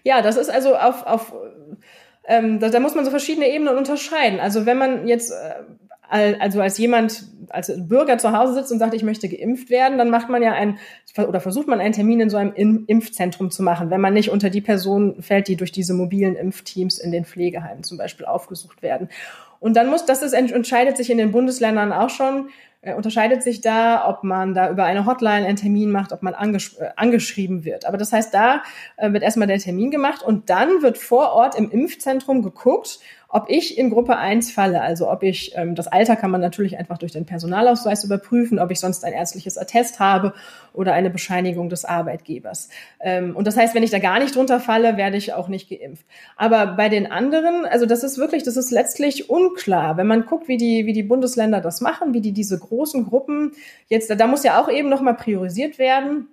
Ja, 0.03 0.23
das 0.23 0.37
ist 0.37 0.51
also 0.51 0.77
auf, 0.77 1.05
auf 1.07 1.33
ähm, 2.27 2.59
da, 2.61 2.69
da 2.69 2.81
muss 2.81 2.95
man 2.95 3.05
so 3.05 3.11
verschiedene 3.11 3.49
Ebenen 3.49 3.77
unterscheiden. 3.77 4.41
Also 4.41 4.67
wenn 4.67 4.79
man 4.79 5.07
jetzt 5.07 5.31
äh, 5.31 5.63
also 6.11 6.61
als 6.61 6.77
jemand, 6.79 7.25
als 7.51 7.73
Bürger 7.89 8.19
zu 8.19 8.37
Hause 8.37 8.55
sitzt 8.55 8.73
und 8.73 8.79
sagt, 8.79 8.95
ich 8.95 9.03
möchte 9.03 9.29
geimpft 9.29 9.71
werden, 9.71 9.97
dann 9.97 10.11
macht 10.11 10.29
man 10.29 10.43
ja 10.43 10.53
ein 10.53 10.79
oder 11.17 11.41
versucht 11.41 11.69
man 11.69 11.81
einen 11.81 11.93
Termin 11.93 12.21
in 12.21 12.31
so 12.31 12.37
einem 12.37 12.85
Impfzentrum 12.87 13.51
zu 13.51 13.63
machen, 13.63 13.91
wenn 13.91 14.01
man 14.01 14.13
nicht 14.13 14.31
unter 14.31 14.51
die 14.51 14.61
Personen 14.61 15.23
fällt, 15.23 15.49
die 15.49 15.57
durch 15.57 15.73
diese 15.73 15.95
mobilen 15.95 16.37
Impfteams 16.37 16.99
in 16.99 17.13
den 17.13 17.25
Pflegeheimen 17.25 17.85
zum 17.85 17.99
Beispiel 17.99 18.27
aufgesucht 18.27 18.83
werden. 18.83 19.09
Und 19.61 19.77
dann 19.77 19.89
muss, 19.89 20.07
das 20.07 20.23
ist, 20.23 20.33
entscheidet 20.33 20.97
sich 20.97 21.11
in 21.11 21.19
den 21.19 21.33
Bundesländern 21.33 21.93
auch 21.93 22.11
schon, 22.11 22.49
äh, 22.83 22.95
unterscheidet 22.95 23.43
sich 23.43 23.61
da, 23.61 24.09
ob 24.09 24.25
man 24.25 24.55
da 24.55 24.71
über 24.71 24.85
eine 24.85 25.05
Hotline 25.05 25.47
einen 25.47 25.57
Termin 25.57 25.91
macht, 25.91 26.13
ob 26.13 26.23
man 26.23 26.35
angesch 26.35 26.79
äh, 26.79 26.89
angeschrieben 26.97 27.65
wird. 27.65 27.85
Aber 27.85 27.99
das 27.99 28.13
heißt, 28.13 28.33
da 28.33 28.63
äh, 28.97 29.13
wird 29.13 29.23
erstmal 29.23 29.49
der 29.49 29.59
Termin 29.59 29.91
gemacht 29.91 30.23
und 30.23 30.49
dann 30.49 30.81
wird 30.81 30.97
vor 30.97 31.33
Ort 31.33 31.59
im 31.59 31.71
Impfzentrum 31.71 32.43
geguckt, 32.43 33.01
ob 33.33 33.49
ich 33.49 33.79
in 33.79 33.91
Gruppe 33.91 34.17
1 34.17 34.51
falle, 34.51 34.83
also 34.83 35.09
ob 35.09 35.23
ich, 35.23 35.53
ähm, 35.55 35.77
das 35.77 35.87
Alter 35.87 36.17
kann 36.17 36.33
man 36.33 36.41
natürlich 36.41 36.77
einfach 36.77 36.99
durch 36.99 37.13
den 37.13 37.27
Personalausweis 37.27 38.03
überprüfen, 38.03 38.59
ob 38.59 38.73
ich 38.73 38.81
sonst 38.81 39.05
ein 39.05 39.13
ärztliches 39.13 39.57
Attest 39.57 40.01
habe 40.01 40.35
oder 40.73 40.95
eine 40.95 41.11
Bescheinigung 41.11 41.69
des 41.69 41.85
Arbeitgebers. 41.85 42.71
Ähm, 42.99 43.37
und 43.37 43.47
das 43.47 43.57
heißt, 43.57 43.75
wenn 43.77 43.85
ich 43.85 43.91
da 43.91 44.01
gar 44.01 44.19
nicht 44.19 44.35
drunter 44.35 44.59
falle, 44.59 44.97
werde 44.97 45.17
ich 45.17 45.33
auch 45.33 45.47
nicht 45.47 45.71
geimpft. 45.71 46.05
Aber 46.37 46.67
bei 46.67 46.89
den 46.89 47.11
anderen, 47.11 47.67
also 47.67 47.87
das 47.87 48.03
ist 48.03 48.19
wirklich, 48.19 48.43
das 48.43 48.57
ist 48.57 48.73
letztlich 48.73 49.31
unklar. 49.31 49.97
Wenn 49.97 50.09
man 50.09 50.27
guckt, 50.27 50.49
wie 50.49 50.57
die, 50.57 50.87
wie 50.87 50.93
die 50.93 51.05
Bundesländer 51.05 51.61
das 51.61 51.81
machen, 51.81 52.13
wie 52.13 52.21
die 52.21 52.33
diese 52.33 52.59
großen 52.59 53.07
Gruppen 53.07 53.53
jetzt, 53.87 54.11
da 54.11 54.27
muss 54.27 54.43
ja 54.43 54.61
auch 54.61 54.69
eben 54.69 54.89
nochmal 54.89 55.15
priorisiert 55.15 55.79
werden. 55.79 56.27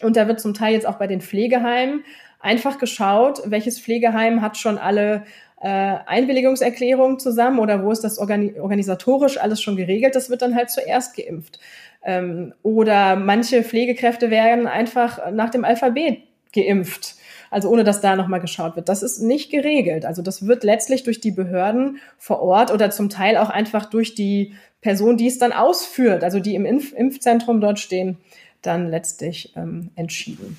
Und 0.00 0.16
da 0.16 0.28
wird 0.28 0.40
zum 0.40 0.54
Teil 0.54 0.72
jetzt 0.72 0.86
auch 0.86 0.96
bei 0.96 1.08
den 1.08 1.20
Pflegeheimen 1.20 2.04
einfach 2.40 2.78
geschaut, 2.78 3.42
welches 3.46 3.80
Pflegeheim 3.80 4.42
hat 4.42 4.56
schon 4.56 4.78
alle 4.78 5.24
Einwilligungserklärung 5.66 7.18
zusammen 7.18 7.58
oder 7.58 7.82
wo 7.84 7.90
ist 7.90 8.04
das 8.04 8.18
organi 8.18 8.58
organisatorisch 8.60 9.38
alles 9.38 9.60
schon 9.60 9.76
geregelt, 9.76 10.14
das 10.14 10.30
wird 10.30 10.42
dann 10.42 10.54
halt 10.54 10.70
zuerst 10.70 11.16
geimpft. 11.16 11.58
Ähm, 12.04 12.54
oder 12.62 13.16
manche 13.16 13.64
Pflegekräfte 13.64 14.30
werden 14.30 14.66
einfach 14.66 15.30
nach 15.32 15.50
dem 15.50 15.64
Alphabet 15.64 16.18
geimpft. 16.54 17.16
Also 17.50 17.70
ohne 17.70 17.82
dass 17.82 18.00
da 18.00 18.14
nochmal 18.14 18.40
geschaut 18.40 18.76
wird. 18.76 18.88
Das 18.88 19.02
ist 19.02 19.20
nicht 19.20 19.50
geregelt. 19.50 20.04
Also 20.04 20.22
das 20.22 20.46
wird 20.46 20.64
letztlich 20.64 21.02
durch 21.02 21.20
die 21.20 21.30
Behörden 21.30 21.98
vor 22.18 22.40
Ort 22.42 22.70
oder 22.70 22.90
zum 22.90 23.08
Teil 23.08 23.36
auch 23.36 23.48
einfach 23.48 23.86
durch 23.86 24.14
die 24.14 24.54
Person, 24.80 25.16
die 25.16 25.26
es 25.26 25.38
dann 25.38 25.52
ausführt, 25.52 26.22
also 26.22 26.40
die 26.40 26.54
im 26.54 26.66
Impf 26.66 26.92
Impfzentrum 26.92 27.60
dort 27.60 27.78
stehen, 27.78 28.18
dann 28.62 28.90
letztlich 28.90 29.54
ähm, 29.56 29.90
entschieden. 29.96 30.58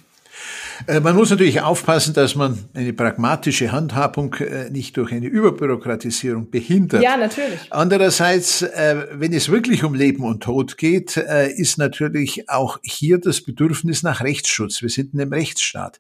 Äh, 0.87 0.99
man 0.99 1.15
muss 1.15 1.29
natürlich 1.29 1.61
aufpassen, 1.61 2.13
dass 2.13 2.35
man 2.35 2.57
eine 2.73 2.93
pragmatische 2.93 3.71
Handhabung 3.71 4.33
äh, 4.35 4.69
nicht 4.69 4.97
durch 4.97 5.11
eine 5.11 5.27
Überbürokratisierung 5.27 6.49
behindert. 6.49 7.03
Ja, 7.03 7.17
natürlich. 7.17 7.59
Andererseits, 7.69 8.61
äh, 8.61 9.07
wenn 9.13 9.33
es 9.33 9.49
wirklich 9.49 9.83
um 9.83 9.93
Leben 9.93 10.23
und 10.23 10.43
Tod 10.43 10.77
geht, 10.77 11.17
ist 11.17 11.77
natürlich 11.77 12.49
auch 12.49 12.79
hier 12.83 13.19
das 13.19 13.41
Bedürfnis 13.41 14.03
nach 14.03 14.21
Rechtsschutz. 14.21 14.81
Wir 14.81 14.89
sind 14.89 15.13
in 15.13 15.21
einem 15.21 15.33
Rechtsstaat. 15.33 15.99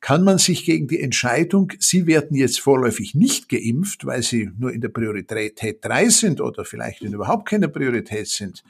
Kann 0.00 0.24
man 0.24 0.38
sich 0.38 0.64
gegen 0.64 0.88
die 0.88 1.00
Entscheidung, 1.00 1.72
Sie 1.78 2.06
werden 2.06 2.36
jetzt 2.36 2.60
vorläufig 2.60 3.14
nicht 3.14 3.48
geimpft, 3.48 4.04
weil 4.04 4.22
Sie 4.22 4.50
nur 4.58 4.72
in 4.72 4.80
der 4.80 4.88
Priorität 4.88 5.78
3 5.84 6.08
sind 6.08 6.40
oder 6.40 6.64
vielleicht 6.64 7.02
in 7.02 7.12
überhaupt 7.12 7.48
keiner 7.48 7.68
Priorität 7.68 8.26
sind, 8.28 8.64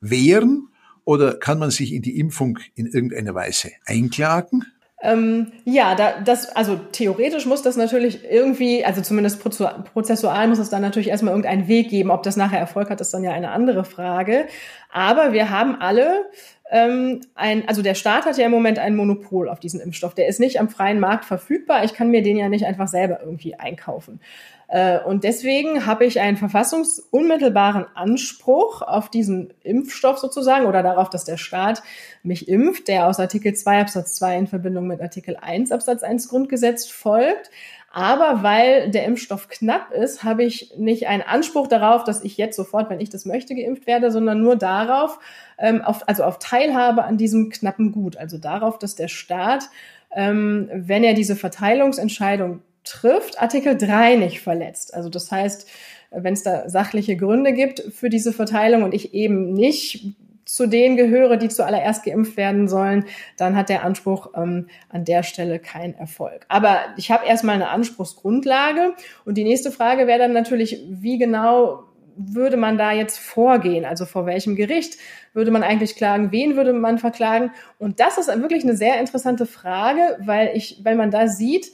wehren? 0.00 0.68
Oder 1.08 1.38
kann 1.38 1.58
man 1.58 1.70
sich 1.70 1.94
in 1.94 2.02
die 2.02 2.20
Impfung 2.20 2.58
in 2.74 2.84
irgendeiner 2.84 3.34
Weise 3.34 3.70
einklagen? 3.86 4.66
Ähm, 5.00 5.52
ja, 5.64 5.94
da, 5.94 6.20
das, 6.20 6.54
also 6.54 6.78
theoretisch 6.92 7.46
muss 7.46 7.62
das 7.62 7.78
natürlich 7.78 8.30
irgendwie, 8.30 8.84
also 8.84 9.00
zumindest 9.00 9.42
prozessual 9.42 10.48
muss 10.48 10.58
es 10.58 10.68
dann 10.68 10.82
natürlich 10.82 11.08
erstmal 11.08 11.32
irgendeinen 11.32 11.66
Weg 11.66 11.88
geben. 11.88 12.10
Ob 12.10 12.24
das 12.24 12.36
nachher 12.36 12.58
Erfolg 12.58 12.90
hat, 12.90 13.00
ist 13.00 13.14
dann 13.14 13.24
ja 13.24 13.32
eine 13.32 13.52
andere 13.52 13.86
Frage. 13.86 14.48
Aber 14.92 15.32
wir 15.32 15.48
haben 15.48 15.80
alle 15.80 16.26
ähm, 16.70 17.22
ein, 17.34 17.66
also 17.66 17.80
der 17.80 17.94
Staat 17.94 18.26
hat 18.26 18.36
ja 18.36 18.44
im 18.44 18.52
Moment 18.52 18.78
ein 18.78 18.94
Monopol 18.94 19.48
auf 19.48 19.60
diesen 19.60 19.80
Impfstoff. 19.80 20.14
Der 20.14 20.28
ist 20.28 20.40
nicht 20.40 20.60
am 20.60 20.68
freien 20.68 21.00
Markt 21.00 21.24
verfügbar. 21.24 21.84
Ich 21.84 21.94
kann 21.94 22.10
mir 22.10 22.22
den 22.22 22.36
ja 22.36 22.50
nicht 22.50 22.66
einfach 22.66 22.88
selber 22.88 23.20
irgendwie 23.22 23.54
einkaufen. 23.54 24.20
Äh, 24.68 25.00
und 25.00 25.24
deswegen 25.24 25.86
habe 25.86 26.04
ich 26.04 26.20
einen 26.20 26.36
verfassungsunmittelbaren 26.36 27.86
Anspruch 27.94 28.82
auf 28.82 29.10
diesen 29.10 29.52
Impfstoff 29.62 30.18
sozusagen 30.18 30.66
oder 30.66 30.82
darauf, 30.82 31.08
dass 31.10 31.24
der 31.24 31.38
Staat 31.38 31.82
mich 32.22 32.48
impft, 32.48 32.88
der 32.88 33.06
aus 33.06 33.18
Artikel 33.18 33.54
2 33.54 33.80
Absatz 33.80 34.14
2 34.16 34.38
in 34.38 34.46
Verbindung 34.46 34.86
mit 34.86 35.00
Artikel 35.00 35.36
1 35.40 35.72
Absatz 35.72 36.02
1 36.02 36.28
Grundgesetz 36.28 36.86
folgt. 36.86 37.50
Aber 37.90 38.42
weil 38.42 38.90
der 38.90 39.06
Impfstoff 39.06 39.48
knapp 39.48 39.92
ist, 39.92 40.22
habe 40.22 40.44
ich 40.44 40.74
nicht 40.76 41.06
einen 41.06 41.22
Anspruch 41.22 41.68
darauf, 41.68 42.04
dass 42.04 42.22
ich 42.22 42.36
jetzt 42.36 42.54
sofort, 42.54 42.90
wenn 42.90 43.00
ich 43.00 43.08
das 43.08 43.24
möchte, 43.24 43.54
geimpft 43.54 43.86
werde, 43.86 44.12
sondern 44.12 44.42
nur 44.42 44.56
darauf, 44.56 45.18
ähm, 45.56 45.80
auf, 45.80 46.06
also 46.06 46.24
auf 46.24 46.38
Teilhabe 46.38 47.04
an 47.04 47.16
diesem 47.16 47.48
knappen 47.48 47.92
Gut. 47.92 48.18
Also 48.18 48.36
darauf, 48.36 48.78
dass 48.78 48.94
der 48.94 49.08
Staat, 49.08 49.70
ähm, 50.14 50.68
wenn 50.72 51.02
er 51.02 51.14
diese 51.14 51.34
Verteilungsentscheidung 51.34 52.60
trifft, 52.84 53.40
Artikel 53.40 53.76
3 53.76 54.16
nicht 54.16 54.40
verletzt. 54.40 54.94
Also 54.94 55.08
das 55.08 55.30
heißt, 55.30 55.68
wenn 56.10 56.32
es 56.32 56.42
da 56.42 56.68
sachliche 56.68 57.16
Gründe 57.16 57.52
gibt 57.52 57.80
für 57.92 58.08
diese 58.08 58.32
Verteilung 58.32 58.82
und 58.82 58.94
ich 58.94 59.14
eben 59.14 59.52
nicht 59.52 60.14
zu 60.48 60.66
denen 60.66 60.96
gehöre, 60.96 61.36
die 61.36 61.50
zuallererst 61.50 62.04
geimpft 62.04 62.38
werden 62.38 62.68
sollen, 62.68 63.04
dann 63.36 63.54
hat 63.54 63.68
der 63.68 63.84
Anspruch 63.84 64.30
ähm, 64.34 64.68
an 64.88 65.04
der 65.04 65.22
Stelle 65.22 65.58
keinen 65.58 65.94
Erfolg. 65.94 66.46
Aber 66.48 66.78
ich 66.96 67.10
habe 67.10 67.26
erstmal 67.26 67.56
eine 67.56 67.68
Anspruchsgrundlage 67.68 68.94
und 69.26 69.36
die 69.36 69.44
nächste 69.44 69.70
Frage 69.70 70.06
wäre 70.06 70.20
dann 70.20 70.32
natürlich, 70.32 70.82
wie 70.88 71.18
genau 71.18 71.84
würde 72.16 72.56
man 72.56 72.78
da 72.78 72.92
jetzt 72.92 73.18
vorgehen? 73.18 73.84
Also 73.84 74.06
vor 74.06 74.26
welchem 74.26 74.56
Gericht 74.56 74.96
würde 75.34 75.50
man 75.50 75.62
eigentlich 75.62 75.96
klagen? 75.96 76.32
Wen 76.32 76.56
würde 76.56 76.72
man 76.72 76.98
verklagen? 76.98 77.52
Und 77.78 78.00
das 78.00 78.18
ist 78.18 78.28
wirklich 78.28 78.64
eine 78.64 78.76
sehr 78.76 78.98
interessante 78.98 79.46
Frage, 79.46 80.18
weil 80.20 80.50
ich, 80.54 80.80
weil 80.82 80.96
man 80.96 81.10
da 81.10 81.28
sieht, 81.28 81.70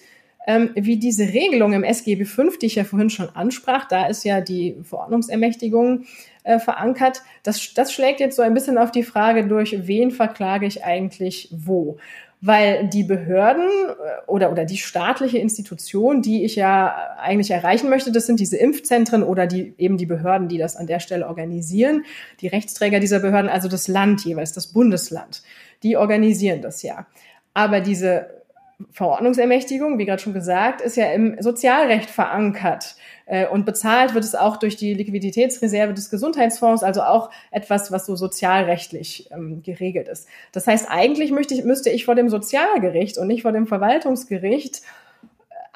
ähm, 0.47 0.71
wie 0.75 0.99
diese 0.99 1.25
Regelung 1.25 1.73
im 1.73 1.85
SGB 1.85 2.25
V, 2.25 2.51
die 2.61 2.67
ich 2.67 2.75
ja 2.75 2.85
vorhin 2.85 3.11
schon 3.11 3.31
ansprach, 3.35 3.87
da 3.89 4.07
ist 4.07 4.25
ja 4.25 4.41
die 4.41 4.77
Verordnungsermächtigung 4.83 6.05
äh, 6.45 6.59
verankert. 6.59 7.23
Das, 7.43 7.73
das 7.75 7.93
schlägt 7.93 8.21
jetzt 8.21 8.37
so 8.37 8.43
ein 8.43 8.55
bisschen 8.55 8.79
auf 8.79 8.91
die 8.91 9.03
Frage 9.03 9.47
durch, 9.47 9.87
wen 9.87 10.11
verklage 10.11 10.67
ich 10.67 10.85
eigentlich 10.85 11.49
wo? 11.51 11.97
Weil 12.43 12.89
die 12.89 13.05
Behörden 13.05 13.67
äh, 13.67 14.31
oder, 14.31 14.53
oder 14.53 14.67
die 14.67 14.77
staatliche 14.77 15.39
Institution, 15.39 16.21
die 16.21 16.45
ich 16.45 16.57
ja 16.57 16.95
eigentlich 17.19 17.51
erreichen 17.51 17.89
möchte, 17.89 18.13
das 18.13 18.27
sind 18.27 18.39
diese 18.39 18.59
Impfzentren 18.59 19.23
oder 19.23 19.47
die, 19.47 19.73
eben 19.79 19.97
die 19.97 20.05
Behörden, 20.05 20.49
die 20.49 20.59
das 20.59 20.77
an 20.77 20.87
der 20.87 21.01
Stelle 21.01 21.27
organisieren, 21.27 22.05
die 22.43 22.49
Rechtsträger 22.49 23.01
dieser 23.01 23.21
Behörden, 23.21 23.49
also 23.49 23.69
das 23.69 23.89
Land 23.89 24.27
jeweils, 24.27 24.53
das 24.53 24.67
Bundesland, 24.67 25.43
die 25.83 25.97
organisieren 25.97 26.61
das 26.61 26.83
ja. 26.83 27.07
Aber 27.55 27.81
diese 27.81 28.44
Verordnungsermächtigung, 28.91 29.99
wie 29.99 30.05
gerade 30.05 30.23
schon 30.23 30.35
gesagt, 30.35 30.81
ist 30.81 30.97
ja 30.97 31.13
im 31.13 31.41
Sozialrecht 31.41 32.11
verankert. 32.11 32.97
Äh, 33.27 33.47
und 33.47 33.65
bezahlt 33.65 34.15
wird 34.15 34.25
es 34.25 34.35
auch 34.35 34.57
durch 34.57 34.77
die 34.77 34.95
Liquiditätsreserve 34.95 35.95
des 35.95 36.11
Gesundheitsfonds, 36.11 36.83
also 36.83 37.03
auch 37.03 37.31
etwas, 37.51 37.93
was 37.93 38.07
so 38.07 38.17
sozialrechtlich 38.17 39.31
ähm, 39.33 39.63
geregelt 39.63 40.09
ist. 40.09 40.29
Das 40.53 40.67
heißt, 40.67 40.91
eigentlich 40.91 41.31
müsste 41.31 41.91
ich 41.91 42.05
vor 42.05 42.15
dem 42.15 42.29
Sozialgericht 42.29 43.19
und 43.19 43.29
nicht 43.29 43.43
vor 43.43 43.53
dem 43.53 43.67
Verwaltungsgericht 43.67 44.83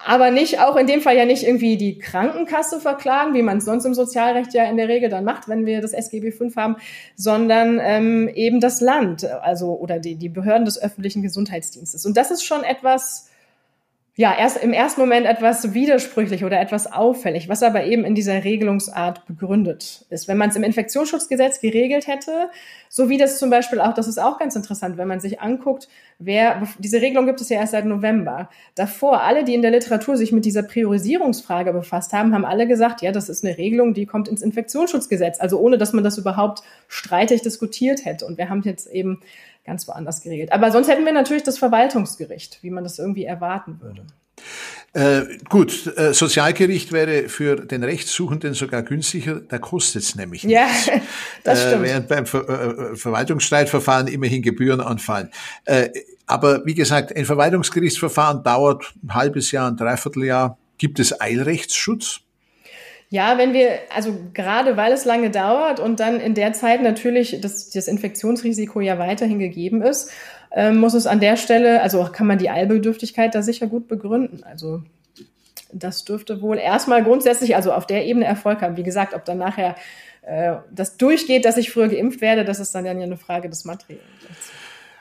aber 0.04 0.30
nicht 0.30 0.60
auch 0.60 0.76
in 0.76 0.86
dem 0.86 1.00
Fall 1.00 1.16
ja 1.16 1.24
nicht 1.24 1.42
irgendwie 1.42 1.76
die 1.76 1.98
Krankenkasse 1.98 2.80
verklagen, 2.80 3.34
wie 3.34 3.42
man 3.42 3.58
es 3.58 3.64
sonst 3.64 3.84
im 3.84 3.94
Sozialrecht 3.94 4.54
ja 4.54 4.64
in 4.64 4.76
der 4.76 4.88
Regel 4.88 5.08
dann 5.10 5.24
macht, 5.24 5.48
wenn 5.48 5.66
wir 5.66 5.80
das 5.80 5.92
SGB 5.92 6.30
V 6.30 6.46
haben, 6.56 6.76
sondern 7.16 7.80
ähm, 7.82 8.28
eben 8.28 8.60
das 8.60 8.80
Land, 8.80 9.24
also 9.24 9.76
oder 9.76 9.98
die, 9.98 10.14
die 10.14 10.28
Behörden 10.28 10.64
des 10.64 10.80
öffentlichen 10.80 11.22
Gesundheitsdienstes. 11.22 12.06
Und 12.06 12.16
das 12.16 12.30
ist 12.30 12.44
schon 12.44 12.62
etwas, 12.62 13.27
ja, 14.18 14.36
erst 14.36 14.56
im 14.56 14.72
ersten 14.72 15.00
Moment 15.00 15.26
etwas 15.26 15.74
widersprüchlich 15.74 16.44
oder 16.44 16.60
etwas 16.60 16.92
auffällig, 16.92 17.48
was 17.48 17.62
aber 17.62 17.84
eben 17.84 18.04
in 18.04 18.16
dieser 18.16 18.42
Regelungsart 18.42 19.24
begründet 19.26 20.06
ist. 20.10 20.26
Wenn 20.26 20.36
man 20.36 20.50
es 20.50 20.56
im 20.56 20.64
Infektionsschutzgesetz 20.64 21.60
geregelt 21.60 22.08
hätte, 22.08 22.50
so 22.88 23.08
wie 23.08 23.16
das 23.16 23.38
zum 23.38 23.48
Beispiel 23.48 23.80
auch, 23.80 23.94
das 23.94 24.08
ist 24.08 24.18
auch 24.18 24.40
ganz 24.40 24.56
interessant, 24.56 24.96
wenn 24.96 25.06
man 25.06 25.20
sich 25.20 25.40
anguckt, 25.40 25.86
wer, 26.18 26.60
diese 26.80 27.00
Regelung 27.00 27.26
gibt 27.26 27.40
es 27.40 27.48
ja 27.48 27.60
erst 27.60 27.70
seit 27.70 27.84
November. 27.84 28.50
Davor, 28.74 29.22
alle, 29.22 29.44
die 29.44 29.54
in 29.54 29.62
der 29.62 29.70
Literatur 29.70 30.16
sich 30.16 30.32
mit 30.32 30.44
dieser 30.44 30.64
Priorisierungsfrage 30.64 31.72
befasst 31.72 32.12
haben, 32.12 32.34
haben 32.34 32.44
alle 32.44 32.66
gesagt, 32.66 33.02
ja, 33.02 33.12
das 33.12 33.28
ist 33.28 33.44
eine 33.44 33.56
Regelung, 33.56 33.94
die 33.94 34.06
kommt 34.06 34.26
ins 34.26 34.42
Infektionsschutzgesetz, 34.42 35.38
also 35.38 35.60
ohne, 35.60 35.78
dass 35.78 35.92
man 35.92 36.02
das 36.02 36.18
überhaupt 36.18 36.64
streitig 36.88 37.42
diskutiert 37.42 38.04
hätte. 38.04 38.26
Und 38.26 38.36
wir 38.36 38.48
haben 38.48 38.62
jetzt 38.62 38.88
eben 38.88 39.20
ganz 39.68 39.86
woanders 39.86 40.22
geregelt. 40.22 40.50
Aber 40.52 40.72
sonst 40.72 40.88
hätten 40.88 41.04
wir 41.04 41.12
natürlich 41.12 41.44
das 41.44 41.58
Verwaltungsgericht, 41.58 42.58
wie 42.62 42.70
man 42.70 42.82
das 42.82 42.98
irgendwie 42.98 43.24
erwarten 43.24 43.80
würde. 43.80 44.04
Äh, 44.94 45.38
gut, 45.48 45.92
äh, 45.96 46.14
Sozialgericht 46.14 46.92
wäre 46.92 47.28
für 47.28 47.56
den 47.56 47.84
Rechtssuchenden 47.84 48.54
sogar 48.54 48.82
günstiger, 48.82 49.40
da 49.40 49.58
kostet 49.58 50.02
es 50.02 50.14
nämlich 50.14 50.44
nichts. 50.44 50.86
Ja, 50.86 51.00
das 51.44 51.60
äh, 51.60 51.66
stimmt. 51.68 51.84
Äh, 51.84 51.88
während 51.88 52.08
beim 52.08 52.26
Ver 52.26 52.48
äh, 52.48 52.96
Verwaltungsstreitverfahren 52.96 54.06
immerhin 54.06 54.42
Gebühren 54.42 54.80
anfallen. 54.80 55.30
Äh, 55.66 55.90
aber 56.26 56.64
wie 56.64 56.74
gesagt, 56.74 57.14
ein 57.14 57.26
Verwaltungsgerichtsverfahren 57.26 58.42
dauert 58.42 58.94
ein 59.02 59.14
halbes 59.14 59.50
Jahr, 59.50 59.70
ein 59.70 59.76
Dreivierteljahr. 59.76 60.58
Gibt 60.78 61.00
es 61.00 61.20
Eilrechtsschutz? 61.20 62.20
Ja, 63.10 63.38
wenn 63.38 63.54
wir, 63.54 63.78
also 63.94 64.14
gerade 64.34 64.76
weil 64.76 64.92
es 64.92 65.06
lange 65.06 65.30
dauert 65.30 65.80
und 65.80 65.98
dann 65.98 66.20
in 66.20 66.34
der 66.34 66.52
Zeit 66.52 66.82
natürlich 66.82 67.40
das, 67.40 67.70
das 67.70 67.88
Infektionsrisiko 67.88 68.80
ja 68.80 68.98
weiterhin 68.98 69.38
gegeben 69.38 69.80
ist, 69.80 70.10
ähm, 70.50 70.78
muss 70.78 70.94
es 70.94 71.06
an 71.06 71.20
der 71.20 71.36
Stelle, 71.36 71.80
also 71.80 72.04
kann 72.12 72.26
man 72.26 72.38
die 72.38 72.50
Eilbedürftigkeit 72.50 73.34
da 73.34 73.42
sicher 73.42 73.66
gut 73.66 73.88
begründen. 73.88 74.44
Also 74.44 74.82
das 75.72 76.04
dürfte 76.04 76.42
wohl 76.42 76.58
erstmal 76.58 77.02
grundsätzlich, 77.02 77.56
also 77.56 77.72
auf 77.72 77.86
der 77.86 78.04
Ebene 78.04 78.26
Erfolg 78.26 78.60
haben. 78.60 78.76
Wie 78.76 78.82
gesagt, 78.82 79.14
ob 79.14 79.24
dann 79.24 79.38
nachher 79.38 79.76
äh, 80.22 80.56
das 80.70 80.96
durchgeht, 80.98 81.44
dass 81.44 81.56
ich 81.56 81.70
früher 81.70 81.88
geimpft 81.88 82.20
werde, 82.20 82.44
das 82.44 82.60
ist 82.60 82.74
dann 82.74 82.84
ja 82.84 82.92
eine 82.92 83.16
Frage 83.16 83.48
des 83.48 83.64
Materials. 83.64 84.02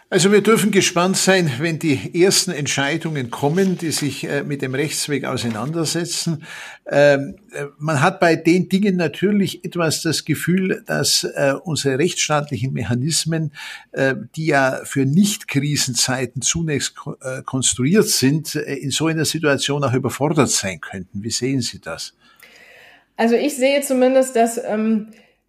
Also 0.09 0.31
wir 0.31 0.39
dürfen 0.39 0.71
gespannt 0.71 1.17
sein, 1.17 1.51
wenn 1.59 1.79
die 1.79 2.23
ersten 2.23 2.51
Entscheidungen 2.51 3.29
kommen, 3.29 3.77
die 3.77 3.91
sich 3.91 4.23
äh, 4.23 4.41
mit 4.41 4.61
dem 4.61 4.73
Rechtsweg 4.73 5.25
auseinandersetzen. 5.25 6.45
Ähm, 6.89 7.35
äh, 7.51 7.65
man 7.77 8.01
hat 8.01 8.21
bei 8.21 8.37
den 8.37 8.69
Dingen 8.69 8.95
natürlich 8.95 9.65
etwas 9.65 10.01
das 10.01 10.23
Gefühl, 10.23 10.81
dass 10.85 11.25
äh, 11.25 11.55
unsere 11.61 11.99
rechtsstaatlichen 11.99 12.71
Mechanismen, 12.71 13.51
die 14.35 14.45
ja 14.45 14.81
für 14.83 15.05
Nicht-Krisenzeiten 15.05 16.41
zunächst 16.41 16.95
konstruiert 17.45 18.07
sind, 18.07 18.55
in 18.55 18.91
so 18.91 19.07
einer 19.07 19.25
Situation 19.25 19.83
auch 19.83 19.93
überfordert 19.93 20.49
sein 20.49 20.79
könnten. 20.79 21.23
Wie 21.23 21.31
sehen 21.31 21.61
Sie 21.61 21.79
das? 21.79 22.13
Also 23.15 23.35
ich 23.35 23.55
sehe 23.55 23.81
zumindest, 23.81 24.35
dass 24.35 24.59
ähm, 24.63 25.07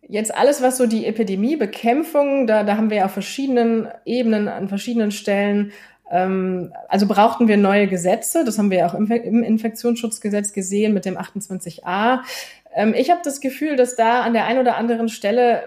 jetzt 0.08 0.34
alles, 0.34 0.62
was 0.62 0.78
so 0.78 0.86
die 0.86 1.06
Epidemiebekämpfung, 1.06 2.46
da, 2.46 2.64
da 2.64 2.76
haben 2.76 2.90
wir 2.90 2.98
ja 2.98 3.04
auf 3.04 3.12
verschiedenen 3.12 3.88
Ebenen, 4.04 4.48
an 4.48 4.68
verschiedenen 4.68 5.10
Stellen, 5.10 5.72
ähm, 6.10 6.72
also 6.88 7.06
brauchten 7.06 7.48
wir 7.48 7.56
neue 7.56 7.86
Gesetze. 7.86 8.44
Das 8.44 8.58
haben 8.58 8.70
wir 8.70 8.78
ja 8.78 8.88
auch 8.88 8.94
im, 8.94 9.10
im 9.10 9.42
Infektionsschutzgesetz 9.42 10.52
gesehen 10.52 10.94
mit 10.94 11.04
dem 11.04 11.18
28a. 11.18 12.20
Ähm, 12.74 12.94
ich 12.96 13.10
habe 13.10 13.20
das 13.22 13.40
Gefühl, 13.40 13.76
dass 13.76 13.96
da 13.96 14.22
an 14.22 14.32
der 14.32 14.46
einen 14.46 14.60
oder 14.60 14.76
anderen 14.76 15.08
Stelle 15.08 15.64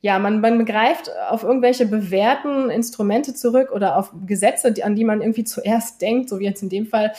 ja, 0.00 0.18
man, 0.18 0.42
man 0.42 0.58
begreift 0.58 1.10
auf 1.30 1.44
irgendwelche 1.44 1.86
bewährten 1.86 2.68
Instrumente 2.68 3.32
zurück 3.32 3.72
oder 3.72 3.96
auf 3.96 4.12
Gesetze, 4.26 4.70
die, 4.70 4.84
an 4.84 4.94
die 4.94 5.04
man 5.04 5.22
irgendwie 5.22 5.44
zuerst 5.44 6.02
denkt, 6.02 6.28
so 6.28 6.40
wie 6.40 6.44
jetzt 6.44 6.62
in 6.62 6.68
dem 6.68 6.86
Fall 6.86 7.14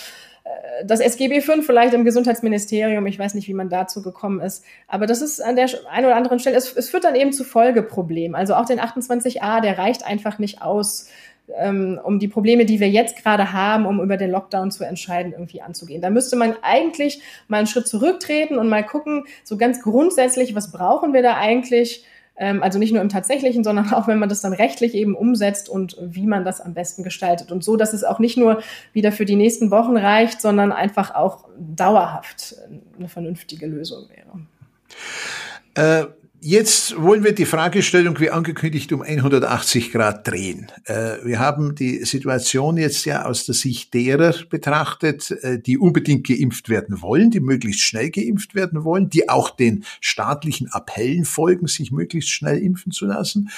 das 0.84 1.00
SGB 1.00 1.42
V 1.42 1.62
vielleicht 1.62 1.94
im 1.94 2.06
Gesundheitsministerium, 2.06 3.06
ich 3.08 3.18
weiß 3.18 3.34
nicht, 3.34 3.48
wie 3.48 3.54
man 3.54 3.70
dazu 3.70 4.02
gekommen 4.02 4.42
ist, 4.42 4.64
aber 4.88 5.08
das 5.08 5.22
ist 5.22 5.42
an 5.42 5.56
der 5.56 5.70
einen 5.90 6.06
oder 6.06 6.16
anderen 6.16 6.40
Stelle, 6.40 6.56
es, 6.56 6.75
es 6.75 6.90
führt 6.90 7.04
dann 7.04 7.16
eben 7.16 7.34
zu 7.34 7.44
Folgeproblemen. 7.44 8.36
Also 8.36 8.56
auch 8.56 8.66
den 8.66 8.80
28a, 8.80 9.62
der 9.62 9.78
reicht 9.78 10.06
einfach 10.06 10.38
nicht 10.38 10.62
aus, 10.62 11.10
ähm, 11.58 12.00
um 12.04 12.20
die 12.20 12.28
Probleme, 12.28 12.66
die 12.66 12.80
wir 12.80 12.90
jetzt 12.90 13.22
gerade 13.22 13.54
haben, 13.54 13.86
um 13.86 14.02
über 14.02 14.18
den 14.18 14.32
Lockdown 14.32 14.72
zu 14.72 14.84
entscheiden, 14.84 15.32
irgendwie 15.32 15.62
anzugehen. 15.62 16.02
Da 16.02 16.10
müsste 16.10 16.36
man 16.36 16.56
eigentlich 16.62 17.22
mal 17.48 17.58
einen 17.58 17.68
Schritt 17.68 17.88
zurücktreten 17.88 18.58
und 18.58 18.70
mal 18.70 18.86
gucken, 18.86 19.25
so 19.44 19.58
ganz 19.58 19.82
grundsätzlich, 19.82 20.56
was 20.56 20.72
brauchen 20.72 21.14
wir 21.14 21.22
da 21.22 21.38
eigentlich? 21.38 22.06
Ähm, 22.38 22.63
also 22.63 22.80
nicht 22.80 22.92
nur 22.92 23.01
im 23.01 23.10
tatsächlichen, 23.10 23.63
sondern 23.63 23.89
auch 23.94 24.08
wenn 24.08 24.20
man 24.20 24.30
das 24.30 24.42
dann 24.42 24.54
rechtlich 24.54 24.94
eben 24.94 25.15
umsetzt 25.15 25.70
und 25.70 25.98
wie 26.01 26.27
man 26.27 26.46
das 26.46 26.62
am 26.62 26.74
besten 26.74 27.04
gestaltet. 27.04 27.51
Und 27.51 27.63
so, 27.63 27.75
dass 27.77 27.94
es 27.94 28.04
auch 28.04 28.20
nicht 28.20 28.38
nur 28.38 28.62
wieder 28.94 29.12
für 29.12 29.25
die 29.25 29.36
nächsten 29.36 29.72
Wochen 29.72 29.98
reicht, 29.98 30.42
sondern 30.42 30.72
einfach 30.72 31.13
auch 31.15 31.48
dauerhaft 31.58 32.56
eine 32.98 33.10
vernünftige 33.10 33.68
Lösung 33.68 34.08
wäre. 34.10 36.04
Äh 36.04 36.25
Jetzt 36.48 36.96
wollen 37.02 37.24
wir 37.24 37.34
die 37.34 37.48
Fragestellung, 37.48 38.20
wie 38.20 38.30
angekündigt, 38.30 38.94
um 38.94 39.02
180 39.02 39.92
Grad 39.92 40.28
drehen. 40.28 40.72
Äh, 40.84 41.18
wir 41.24 41.40
haben 41.40 41.74
die 41.74 42.06
Situation 42.06 42.78
jetzt 42.78 43.04
ja 43.06 43.25
aus 43.25 43.48
der 43.48 43.56
Sicht 43.56 43.96
derer 43.96 44.32
betrachtet, 44.48 45.32
äh, 45.32 45.60
die 45.60 45.80
unbedingt 45.80 46.28
geimpft 46.28 46.70
werden 46.70 47.02
wollen, 47.02 47.32
die 47.32 47.40
möglichst 47.40 47.82
schnell 47.82 48.12
geimpft 48.12 48.54
werden 48.54 48.84
wollen, 48.84 49.10
die 49.10 49.28
auch 49.28 49.50
den 49.50 49.86
staatlichen 50.02 50.70
Appellen 50.72 51.25
folgen, 51.25 51.66
sich 51.66 51.92
möglichst 51.92 52.30
schnell 52.30 52.60
impfen 52.60 52.92
zu 52.92 53.08
lassen. 53.08 53.50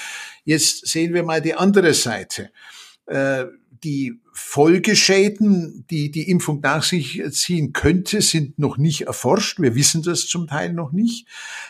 Jetzt 0.46 0.86
sehen 0.86 1.12
wir 1.12 1.24
mal 1.24 1.42
die 1.42 1.52
andere 1.52 1.92
Seite. 1.92 2.48
Äh, 3.04 3.44
die 3.84 4.18
Folgeschäden, 4.40 5.84
die 5.90 6.12
die 6.12 6.30
Impfung 6.30 6.60
nach 6.60 6.84
sich 6.84 7.20
ziehen 7.32 7.72
könnte, 7.72 8.22
sind 8.22 8.56
noch 8.56 8.78
nicht 8.78 9.02
erforscht. 9.02 9.58
Wir 9.58 9.74
wissen 9.74 10.02
das 10.02 10.28
zum 10.28 10.46
Teil 10.46 10.72
noch 10.72 10.92
nicht. 10.92 11.26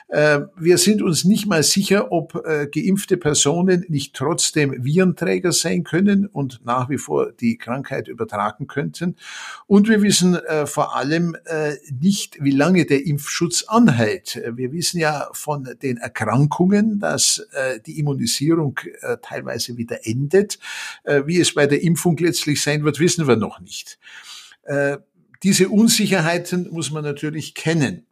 Äh, 0.08 0.40
wir 0.54 0.76
sind 0.76 1.00
uns 1.00 1.24
nicht 1.24 1.46
mal 1.46 1.62
sicher, 1.62 2.12
ob 2.12 2.34
äh, 2.46 2.66
geimpfte 2.66 3.16
Personen 3.16 3.86
nicht 3.88 4.14
trotzdem 4.14 4.84
Virenträger 4.84 5.52
sein 5.52 5.82
können 5.82 6.26
und 6.26 6.60
nach 6.64 6.90
wie 6.90 6.98
vor 6.98 7.32
die 7.32 7.56
Krankheit 7.56 8.06
übertragen 8.06 8.66
könnten. 8.66 9.16
Und 9.66 9.88
wir 9.88 10.02
wissen 10.02 10.34
äh, 10.34 10.66
vor 10.66 10.94
allem 10.94 11.36
nicht, 11.98 12.36
wie 12.42 12.50
lange 12.50 12.84
der 12.84 13.06
Impfschutz 13.06 13.64
anhält. 13.66 14.40
Wir 14.54 14.72
wissen 14.72 14.98
ja 14.98 15.28
von 15.32 15.68
den 15.82 15.96
Erkrankungen, 15.96 16.98
dass 16.98 17.46
die 17.86 17.98
Immunisierung 17.98 18.78
teilweise 19.22 19.76
wieder 19.76 20.06
endet. 20.06 20.58
Wie 21.24 21.40
es 21.40 21.54
bei 21.54 21.66
der 21.66 21.82
Impfung 21.82 22.16
letztlich 22.18 22.57
möglich 22.58 22.62
sein 22.62 22.84
wird, 22.84 23.00
wissen 23.00 23.26
wir 23.26 23.36
noch 23.36 23.60
nicht. 23.60 23.98
Äh, 24.64 24.98
diese 25.42 25.68
Unsicherheiten 25.68 26.68
muss 26.70 26.90
man 26.90 27.04
natürlich 27.04 27.54
kennen. 27.54 28.06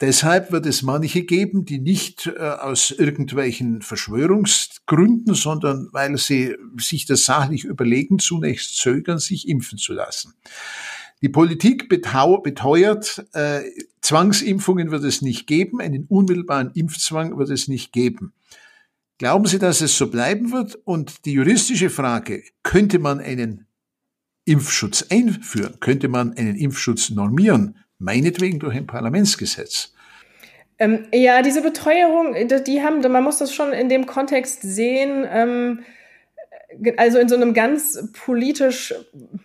Deshalb 0.00 0.52
wird 0.52 0.66
es 0.66 0.82
manche 0.82 1.22
geben, 1.22 1.64
die 1.64 1.78
nicht 1.78 2.26
äh, 2.26 2.38
aus 2.38 2.90
irgendwelchen 2.90 3.80
Verschwörungsgründen, 3.80 5.34
sondern 5.34 5.88
weil 5.92 6.18
sie 6.18 6.54
sich 6.78 7.06
das 7.06 7.24
sachlich 7.24 7.64
überlegen, 7.64 8.18
zunächst 8.18 8.76
zögern, 8.76 9.18
sich 9.18 9.48
impfen 9.48 9.78
zu 9.78 9.94
lassen. 9.94 10.34
Die 11.22 11.30
Politik 11.30 11.88
beteuert, 11.88 13.24
äh, 13.32 13.62
Zwangsimpfungen 14.02 14.90
wird 14.90 15.04
es 15.04 15.22
nicht 15.22 15.46
geben, 15.46 15.80
einen 15.80 16.04
unmittelbaren 16.04 16.72
Impfzwang 16.74 17.38
wird 17.38 17.48
es 17.48 17.68
nicht 17.68 17.90
geben. 17.92 18.34
Glauben 19.18 19.46
Sie, 19.46 19.58
dass 19.58 19.80
es 19.80 19.96
so 19.96 20.10
bleiben 20.10 20.52
wird? 20.52 20.78
Und 20.84 21.24
die 21.24 21.32
juristische 21.32 21.88
Frage, 21.88 22.42
könnte 22.62 22.98
man 22.98 23.18
einen 23.18 23.65
Impfschutz 24.46 25.06
einführen? 25.10 25.78
Könnte 25.80 26.08
man 26.08 26.36
einen 26.36 26.56
Impfschutz 26.56 27.10
normieren? 27.10 27.76
Meinetwegen 27.98 28.58
durch 28.58 28.74
ein 28.76 28.86
Parlamentsgesetz. 28.86 29.92
Ähm, 30.78 31.06
ja, 31.12 31.42
diese 31.42 31.62
Beteuerung, 31.62 32.34
die 32.66 32.82
haben, 32.82 33.00
man 33.10 33.24
muss 33.24 33.38
das 33.38 33.54
schon 33.54 33.72
in 33.72 33.88
dem 33.88 34.06
Kontext 34.06 34.60
sehen, 34.62 35.26
ähm, 35.28 35.80
also 36.96 37.18
in 37.18 37.28
so 37.28 37.34
einem 37.34 37.54
ganz 37.54 38.10
politisch 38.12 38.94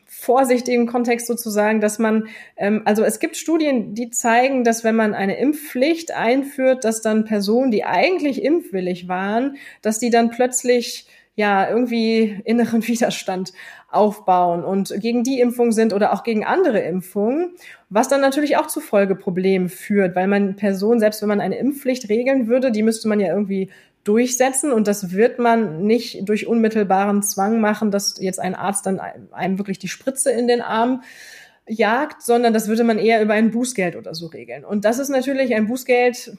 vorsichtigen 0.07 0.87
Kontext 0.87 1.27
sozusagen, 1.27 1.79
dass 1.79 1.99
man, 1.99 2.27
ähm, 2.57 2.81
also 2.85 3.03
es 3.03 3.19
gibt 3.19 3.37
Studien, 3.37 3.95
die 3.95 4.09
zeigen, 4.09 4.63
dass 4.63 4.83
wenn 4.83 4.95
man 4.95 5.13
eine 5.13 5.37
Impfpflicht 5.37 6.11
einführt, 6.11 6.83
dass 6.83 7.01
dann 7.01 7.25
Personen, 7.25 7.71
die 7.71 7.85
eigentlich 7.85 8.43
impfwillig 8.43 9.07
waren, 9.07 9.55
dass 9.81 9.99
die 9.99 10.09
dann 10.09 10.29
plötzlich 10.29 11.07
ja 11.35 11.69
irgendwie 11.69 12.41
inneren 12.45 12.85
Widerstand 12.87 13.53
aufbauen 13.89 14.63
und 14.63 14.93
gegen 14.99 15.23
die 15.23 15.39
Impfung 15.39 15.71
sind 15.71 15.93
oder 15.93 16.13
auch 16.13 16.23
gegen 16.23 16.45
andere 16.45 16.79
Impfungen, 16.79 17.55
was 17.89 18.07
dann 18.07 18.21
natürlich 18.21 18.57
auch 18.57 18.67
zu 18.67 18.79
Folgeproblemen 18.79 19.69
führt, 19.69 20.15
weil 20.15 20.27
man 20.27 20.55
Personen, 20.55 20.99
selbst 20.99 21.21
wenn 21.21 21.29
man 21.29 21.41
eine 21.41 21.57
Impfpflicht 21.57 22.09
regeln 22.09 22.47
würde, 22.47 22.71
die 22.71 22.83
müsste 22.83 23.07
man 23.07 23.19
ja 23.19 23.27
irgendwie 23.27 23.69
durchsetzen 24.03 24.71
und 24.71 24.87
das 24.87 25.11
wird 25.11 25.37
man 25.37 25.83
nicht 25.83 26.27
durch 26.27 26.47
unmittelbaren 26.47 27.21
Zwang 27.21 27.61
machen, 27.61 27.91
dass 27.91 28.15
jetzt 28.19 28.39
ein 28.39 28.55
Arzt 28.55 28.85
dann 28.85 28.99
einem 28.99 29.57
wirklich 29.59 29.77
die 29.77 29.87
Spritze 29.87 30.31
in 30.31 30.47
den 30.47 30.61
Arm 30.61 31.03
jagt, 31.67 32.23
sondern 32.23 32.53
das 32.53 32.67
würde 32.67 32.83
man 32.83 32.97
eher 32.97 33.21
über 33.21 33.33
ein 33.33 33.51
Bußgeld 33.51 33.95
oder 33.95 34.15
so 34.15 34.27
regeln. 34.27 34.65
Und 34.65 34.85
das 34.85 34.97
ist 34.97 35.09
natürlich 35.09 35.53
ein 35.53 35.67
Bußgeld, 35.67 36.35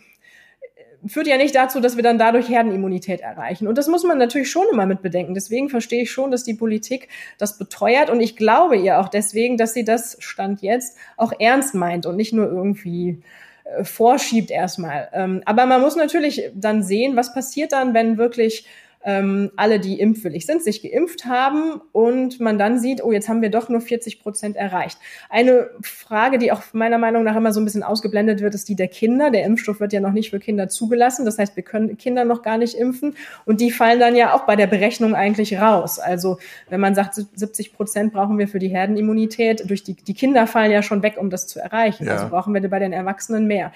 führt 1.07 1.27
ja 1.27 1.37
nicht 1.37 1.55
dazu, 1.55 1.81
dass 1.81 1.97
wir 1.97 2.03
dann 2.03 2.19
dadurch 2.19 2.49
Herdenimmunität 2.49 3.21
erreichen. 3.21 3.67
Und 3.67 3.79
das 3.79 3.89
muss 3.89 4.05
man 4.05 4.19
natürlich 4.19 4.51
schon 4.51 4.67
immer 4.73 4.87
mit 4.87 5.03
bedenken. 5.03 5.35
Deswegen 5.35 5.69
verstehe 5.69 6.03
ich 6.03 6.13
schon, 6.13 6.31
dass 6.31 6.45
die 6.45 6.55
Politik 6.55 7.09
das 7.39 7.59
beteuert. 7.59 8.11
Und 8.11 8.21
ich 8.21 8.37
glaube 8.37 8.77
ihr 8.77 9.01
auch 9.01 9.09
deswegen, 9.09 9.57
dass 9.57 9.75
sie 9.75 9.85
das 9.85 10.17
Stand 10.21 10.63
jetzt 10.63 10.97
auch 11.17 11.33
ernst 11.39 11.75
meint 11.75 12.07
und 12.07 12.17
nicht 12.17 12.33
nur 12.33 12.47
irgendwie 12.47 13.23
äh, 13.65 13.85
vorschiebt 13.85 14.51
erstmal. 14.51 15.09
Ähm, 15.13 15.43
aber 15.45 15.67
man 15.67 15.81
muss 15.81 15.97
natürlich 15.97 16.51
dann 16.55 16.83
sehen, 16.83 17.17
was 17.17 17.35
passiert 17.35 17.73
dann, 17.73 17.95
wenn 17.95 18.19
wirklich 18.19 18.67
ähm, 19.05 19.51
alle, 19.57 19.81
die 19.81 19.99
impfwillig 19.99 20.47
sind, 20.47 20.63
sich 20.63 20.83
geimpft 20.83 21.25
haben 21.25 21.81
und 21.93 22.41
man 22.41 22.59
dann 22.59 22.79
sieht, 22.79 23.03
oh, 23.03 23.13
jetzt 23.13 23.29
haben 23.29 23.43
wir 23.43 23.51
doch 23.51 23.69
nur 23.69 23.81
40 23.81 24.23
Prozent 24.23 24.57
erreicht. 24.57 24.99
Eine 25.29 25.71
Frage, 25.81 26.39
die 26.39 26.53
auch 26.53 26.63
meiner 26.73 26.99
Meinung 26.99 27.25
nach 27.25 27.37
immer 27.37 27.53
so 27.53 27.61
ein 27.61 27.65
bisschen 27.65 27.83
ausgeblendet 27.83 28.41
wird, 28.41 28.55
ist 28.55 28.69
die 28.69 28.77
der 28.77 28.89
Kinder. 28.89 29.31
Der 29.31 29.45
Impfstoff 29.45 29.81
wird 29.81 29.93
ja 29.93 30.01
noch 30.01 30.13
nicht 30.13 30.31
für 30.31 30.39
Kinder 30.39 30.69
zugelassen. 30.69 31.25
Das 31.25 31.39
heißt, 31.39 31.57
wir 31.57 31.63
können 31.63 31.97
Kinder 31.97 32.25
noch 32.25 32.43
gar 32.43 32.59
nicht 32.59 32.75
impfen 32.75 33.17
und 33.45 33.61
die 33.61 33.71
fallen 33.71 33.99
dann 33.99 34.15
ja 34.15 34.35
auch 34.35 34.47
bei 34.47 34.57
der 34.57 34.67
Berechnung 34.67 35.15
eigentlich 35.15 35.61
raus. 35.61 35.99
Also 35.99 36.39
wenn 36.69 36.81
man 36.81 36.95
sagt, 36.95 37.15
70 37.15 37.73
Prozent 37.73 38.13
brauchen 38.13 38.39
wir 38.39 38.49
für 38.49 38.59
die 38.59 38.69
Herdenimmunität, 38.69 39.69
durch 39.69 39.83
die, 39.83 39.95
die 39.95 40.15
Kinder 40.15 40.47
fallen 40.47 40.71
ja 40.71 40.83
schon 40.83 41.03
weg, 41.03 41.17
um 41.19 41.31
das 41.31 41.47
zu 41.47 41.61
erreichen. 41.61 42.07
Ja. 42.07 42.13
Also 42.13 42.29
brauchen 42.29 42.55
wir 42.55 42.69
bei 42.69 42.79
den 42.79 42.93
Erwachsenen 42.93 43.47
mehr. 43.47 43.73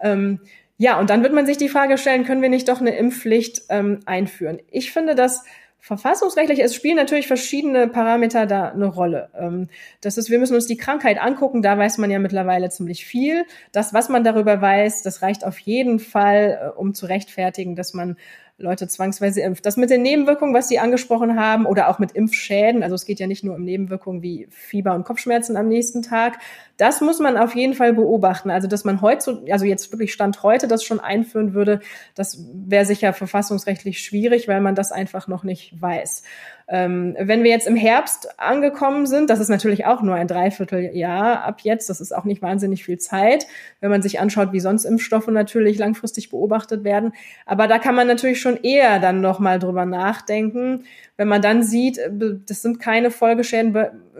Ähm, 0.00 0.40
ja, 0.76 0.98
und 0.98 1.10
dann 1.10 1.22
wird 1.22 1.32
man 1.32 1.46
sich 1.46 1.56
die 1.56 1.68
Frage 1.68 1.98
stellen, 1.98 2.24
können 2.24 2.42
wir 2.42 2.48
nicht 2.48 2.68
doch 2.68 2.80
eine 2.80 2.96
Impfpflicht 2.96 3.62
ähm, 3.68 4.00
einführen? 4.06 4.58
Ich 4.70 4.92
finde, 4.92 5.14
dass 5.14 5.44
verfassungsrechtlich, 5.84 6.62
es 6.62 6.74
spielen 6.74 6.96
natürlich 6.96 7.26
verschiedene 7.26 7.88
Parameter 7.88 8.46
da 8.46 8.70
eine 8.70 8.86
Rolle. 8.86 9.28
Ähm, 9.38 9.68
das 10.00 10.16
ist, 10.16 10.30
wir 10.30 10.38
müssen 10.38 10.54
uns 10.54 10.66
die 10.66 10.78
Krankheit 10.78 11.20
angucken, 11.20 11.60
da 11.60 11.76
weiß 11.76 11.98
man 11.98 12.10
ja 12.10 12.18
mittlerweile 12.18 12.70
ziemlich 12.70 13.04
viel. 13.04 13.44
Das, 13.70 13.92
was 13.92 14.08
man 14.08 14.24
darüber 14.24 14.62
weiß, 14.62 15.02
das 15.02 15.20
reicht 15.20 15.44
auf 15.44 15.58
jeden 15.58 15.98
Fall, 15.98 16.58
äh, 16.58 16.78
um 16.78 16.94
zu 16.94 17.04
rechtfertigen, 17.04 17.76
dass 17.76 17.92
man 17.92 18.16
Leute 18.56 18.86
zwangsweise 18.86 19.40
impft. 19.40 19.66
Das 19.66 19.76
mit 19.76 19.90
den 19.90 20.02
Nebenwirkungen, 20.02 20.54
was 20.54 20.68
Sie 20.68 20.78
angesprochen 20.78 21.38
haben, 21.38 21.66
oder 21.66 21.88
auch 21.88 21.98
mit 21.98 22.12
Impfschäden, 22.12 22.84
also 22.84 22.94
es 22.94 23.04
geht 23.04 23.18
ja 23.18 23.26
nicht 23.26 23.42
nur 23.42 23.56
um 23.56 23.64
Nebenwirkungen 23.64 24.22
wie 24.22 24.46
Fieber 24.50 24.94
und 24.94 25.04
Kopfschmerzen 25.04 25.56
am 25.56 25.66
nächsten 25.66 26.02
Tag. 26.02 26.38
Das 26.76 27.00
muss 27.00 27.18
man 27.18 27.36
auf 27.36 27.56
jeden 27.56 27.74
Fall 27.74 27.94
beobachten. 27.94 28.50
Also, 28.50 28.68
dass 28.68 28.84
man 28.84 29.00
heute, 29.00 29.42
also 29.50 29.64
jetzt 29.64 29.90
wirklich 29.90 30.12
Stand 30.12 30.42
heute 30.44 30.68
das 30.68 30.84
schon 30.84 31.00
einführen 31.00 31.52
würde, 31.54 31.80
das 32.14 32.44
wäre 32.52 32.84
sicher 32.84 33.12
verfassungsrechtlich 33.12 34.00
schwierig, 34.00 34.46
weil 34.46 34.60
man 34.60 34.76
das 34.76 34.92
einfach 34.92 35.26
noch 35.26 35.42
nicht 35.42 35.80
weiß. 35.80 36.22
Ähm, 36.66 37.14
wenn 37.18 37.42
wir 37.42 37.50
jetzt 37.50 37.66
im 37.66 37.76
Herbst 37.76 38.40
angekommen 38.40 39.06
sind, 39.06 39.28
das 39.28 39.40
ist 39.40 39.50
natürlich 39.50 39.84
auch 39.84 40.00
nur 40.00 40.14
ein 40.14 40.28
Dreivierteljahr 40.28 41.42
ab 41.42 41.60
jetzt, 41.62 41.90
das 41.90 42.00
ist 42.00 42.14
auch 42.14 42.24
nicht 42.24 42.40
wahnsinnig 42.40 42.84
viel 42.84 42.98
Zeit, 42.98 43.46
wenn 43.80 43.90
man 43.90 44.00
sich 44.00 44.18
anschaut, 44.18 44.52
wie 44.52 44.60
sonst 44.60 44.84
Impfstoffe 44.84 45.28
natürlich 45.28 45.78
langfristig 45.78 46.30
beobachtet 46.30 46.84
werden. 46.84 47.12
Aber 47.44 47.68
da 47.68 47.78
kann 47.78 47.94
man 47.94 48.06
natürlich 48.06 48.40
schon 48.40 48.56
eher 48.62 48.98
dann 48.98 49.20
nochmal 49.20 49.58
drüber 49.58 49.84
nachdenken, 49.84 50.84
wenn 51.16 51.28
man 51.28 51.42
dann 51.42 51.62
sieht, 51.62 51.98
äh, 51.98 52.10
das 52.46 52.62
sind 52.62 52.80
keine 52.80 53.10
Folgeschäden 53.10 53.76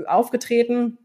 aufgetreten, 0.06 0.98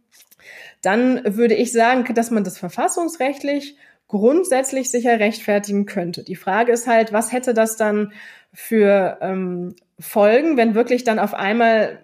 dann 0.81 1.21
würde 1.35 1.55
ich 1.55 1.71
sagen, 1.71 2.13
dass 2.13 2.31
man 2.31 2.43
das 2.43 2.57
verfassungsrechtlich 2.57 3.77
grundsätzlich 4.07 4.89
sicher 4.89 5.19
rechtfertigen 5.19 5.85
könnte. 5.85 6.23
Die 6.23 6.35
Frage 6.35 6.71
ist 6.71 6.87
halt, 6.87 7.13
was 7.13 7.31
hätte 7.31 7.53
das 7.53 7.77
dann 7.77 8.11
für 8.53 9.17
ähm, 9.21 9.75
Folgen, 9.99 10.57
wenn 10.57 10.73
wirklich 10.73 11.03
dann 11.03 11.19
auf 11.19 11.33
einmal 11.33 11.99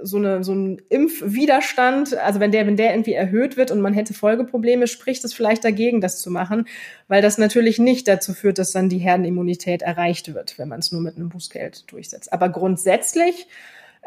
so, 0.00 0.16
eine, 0.18 0.44
so 0.44 0.54
ein 0.54 0.80
Impfwiderstand, 0.88 2.16
also 2.16 2.40
wenn 2.40 2.52
der, 2.52 2.66
wenn 2.66 2.76
der 2.76 2.92
irgendwie 2.92 3.14
erhöht 3.14 3.56
wird 3.56 3.70
und 3.70 3.80
man 3.80 3.94
hätte 3.94 4.14
Folgeprobleme, 4.14 4.86
spricht 4.86 5.24
es 5.24 5.34
vielleicht 5.34 5.64
dagegen, 5.64 6.00
das 6.00 6.20
zu 6.20 6.30
machen, 6.30 6.66
weil 7.08 7.22
das 7.22 7.38
natürlich 7.38 7.78
nicht 7.78 8.06
dazu 8.06 8.32
führt, 8.32 8.58
dass 8.58 8.72
dann 8.72 8.88
die 8.88 8.98
Herdenimmunität 8.98 9.82
erreicht 9.82 10.34
wird, 10.34 10.58
wenn 10.58 10.68
man 10.68 10.78
es 10.78 10.92
nur 10.92 11.00
mit 11.00 11.16
einem 11.16 11.30
Bußgeld 11.30 11.90
durchsetzt. 11.90 12.32
Aber 12.32 12.48
grundsätzlich 12.48 13.48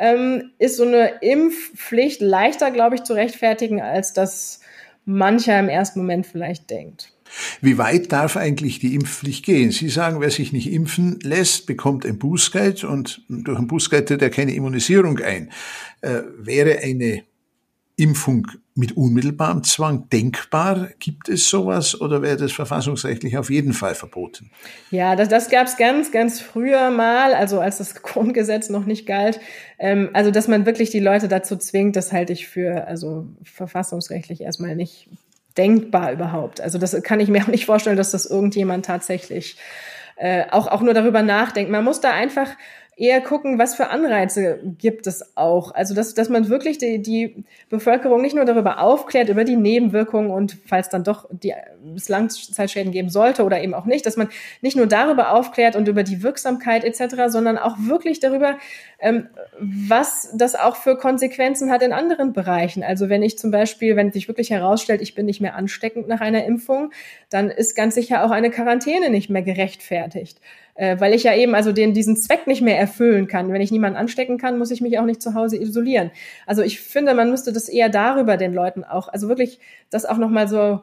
ähm, 0.01 0.51
ist 0.57 0.77
so 0.77 0.83
eine 0.83 1.21
Impfpflicht 1.21 2.21
leichter, 2.21 2.71
glaube 2.71 2.95
ich, 2.95 3.03
zu 3.03 3.13
rechtfertigen, 3.13 3.81
als 3.81 4.13
das 4.13 4.59
mancher 5.05 5.59
im 5.59 5.69
ersten 5.69 5.99
Moment 5.99 6.25
vielleicht 6.25 6.69
denkt. 6.71 7.13
Wie 7.61 7.77
weit 7.77 8.11
darf 8.11 8.35
eigentlich 8.35 8.79
die 8.79 8.95
Impfpflicht 8.95 9.45
gehen? 9.45 9.71
Sie 9.71 9.89
sagen, 9.89 10.19
wer 10.19 10.31
sich 10.31 10.51
nicht 10.51 10.69
impfen 10.71 11.19
lässt, 11.21 11.67
bekommt 11.67 12.05
ein 12.05 12.17
Bußgeld 12.17 12.83
und 12.83 13.21
durch 13.29 13.57
ein 13.57 13.67
Bußgeld 13.67 14.07
tritt 14.07 14.21
er 14.21 14.31
keine 14.31 14.53
Immunisierung 14.53 15.19
ein. 15.19 15.51
Äh, 16.01 16.23
wäre 16.37 16.79
eine 16.79 17.23
Impfung 18.01 18.47
mit 18.73 18.97
unmittelbarem 18.97 19.63
Zwang 19.63 20.09
denkbar? 20.09 20.89
Gibt 20.99 21.29
es 21.29 21.49
sowas 21.49 21.99
oder 21.99 22.21
wäre 22.21 22.37
das 22.37 22.51
verfassungsrechtlich 22.51 23.37
auf 23.37 23.49
jeden 23.49 23.73
Fall 23.73 23.95
verboten? 23.95 24.49
Ja, 24.89 25.15
das, 25.15 25.29
das 25.29 25.49
gab 25.49 25.67
es 25.67 25.77
ganz, 25.77 26.11
ganz 26.11 26.41
früher 26.41 26.89
mal, 26.89 27.33
also 27.33 27.59
als 27.59 27.77
das 27.77 27.95
Grundgesetz 28.03 28.69
noch 28.69 28.85
nicht 28.85 29.05
galt. 29.05 29.39
Ähm, 29.77 30.09
also, 30.13 30.31
dass 30.31 30.47
man 30.47 30.65
wirklich 30.65 30.89
die 30.89 30.99
Leute 30.99 31.27
dazu 31.27 31.57
zwingt, 31.57 31.95
das 31.95 32.11
halte 32.11 32.33
ich 32.33 32.47
für 32.47 32.87
also 32.87 33.27
verfassungsrechtlich 33.43 34.41
erstmal 34.41 34.75
nicht 34.75 35.07
denkbar 35.57 36.13
überhaupt. 36.13 36.61
Also 36.61 36.77
das 36.77 36.99
kann 37.03 37.19
ich 37.19 37.29
mir 37.29 37.43
auch 37.43 37.47
nicht 37.47 37.65
vorstellen, 37.65 37.97
dass 37.97 38.11
das 38.11 38.25
irgendjemand 38.25 38.85
tatsächlich 38.85 39.57
äh, 40.15 40.45
auch, 40.51 40.67
auch 40.67 40.81
nur 40.81 40.93
darüber 40.93 41.23
nachdenkt. 41.23 41.71
Man 41.71 41.83
muss 41.83 41.99
da 41.99 42.11
einfach 42.11 42.47
eher 43.01 43.19
gucken, 43.19 43.57
was 43.57 43.73
für 43.73 43.89
Anreize 43.89 44.59
gibt 44.77 45.07
es 45.07 45.35
auch. 45.35 45.73
Also, 45.73 45.95
dass, 45.95 46.13
dass 46.13 46.29
man 46.29 46.49
wirklich 46.49 46.77
die, 46.77 47.01
die 47.01 47.43
Bevölkerung 47.67 48.21
nicht 48.21 48.35
nur 48.35 48.45
darüber 48.45 48.79
aufklärt, 48.79 49.27
über 49.27 49.43
die 49.43 49.55
Nebenwirkungen 49.55 50.29
und 50.29 50.55
falls 50.67 50.89
dann 50.89 51.03
doch 51.03 51.27
die, 51.31 51.51
es 51.95 52.09
Langzeitschäden 52.09 52.91
geben 52.91 53.09
sollte 53.09 53.43
oder 53.43 53.59
eben 53.59 53.73
auch 53.73 53.85
nicht, 53.85 54.05
dass 54.05 54.17
man 54.17 54.29
nicht 54.61 54.77
nur 54.77 54.85
darüber 54.85 55.31
aufklärt 55.33 55.75
und 55.75 55.87
über 55.87 56.03
die 56.03 56.21
Wirksamkeit 56.21 56.83
etc., 56.83 57.23
sondern 57.29 57.57
auch 57.57 57.75
wirklich 57.79 58.19
darüber, 58.19 58.59
ähm, 58.99 59.29
was 59.59 60.29
das 60.35 60.53
auch 60.53 60.75
für 60.75 60.95
Konsequenzen 60.95 61.71
hat 61.71 61.81
in 61.81 61.93
anderen 61.93 62.33
Bereichen. 62.33 62.83
Also 62.83 63.09
wenn 63.09 63.23
ich 63.23 63.35
zum 63.39 63.49
Beispiel, 63.49 63.95
wenn 63.95 64.11
sich 64.11 64.27
wirklich 64.27 64.51
herausstellt, 64.51 65.01
ich 65.01 65.15
bin 65.15 65.25
nicht 65.25 65.41
mehr 65.41 65.55
ansteckend 65.55 66.07
nach 66.07 66.21
einer 66.21 66.45
Impfung, 66.45 66.91
dann 67.31 67.49
ist 67.49 67.75
ganz 67.75 67.95
sicher 67.95 68.23
auch 68.23 68.31
eine 68.31 68.51
Quarantäne 68.51 69.09
nicht 69.09 69.31
mehr 69.31 69.41
gerechtfertigt 69.41 70.39
äh, 70.75 70.99
weil 70.99 71.13
ich 71.13 71.23
ja 71.23 71.35
eben 71.35 71.55
also 71.55 71.71
den, 71.71 71.93
diesen 71.93 72.17
Zweck 72.17 72.47
nicht 72.47 72.61
mehr 72.61 72.79
erfüllen 72.79 73.27
kann. 73.27 73.51
Wenn 73.51 73.61
ich 73.61 73.71
niemanden 73.71 73.97
anstecken 73.97 74.37
kann, 74.37 74.57
muss 74.57 74.71
ich 74.71 74.81
mich 74.81 74.99
auch 74.99 75.05
nicht 75.05 75.21
zu 75.21 75.33
Hause 75.33 75.57
isolieren. 75.57 76.11
Also 76.45 76.61
ich 76.61 76.81
finde, 76.81 77.13
man 77.13 77.29
müsste 77.29 77.53
das 77.53 77.69
eher 77.69 77.89
darüber 77.89 78.37
den 78.37 78.53
Leuten 78.53 78.83
auch, 78.83 79.07
also 79.07 79.27
wirklich 79.27 79.59
das 79.89 80.05
auch 80.05 80.17
nochmal 80.17 80.47
so 80.47 80.81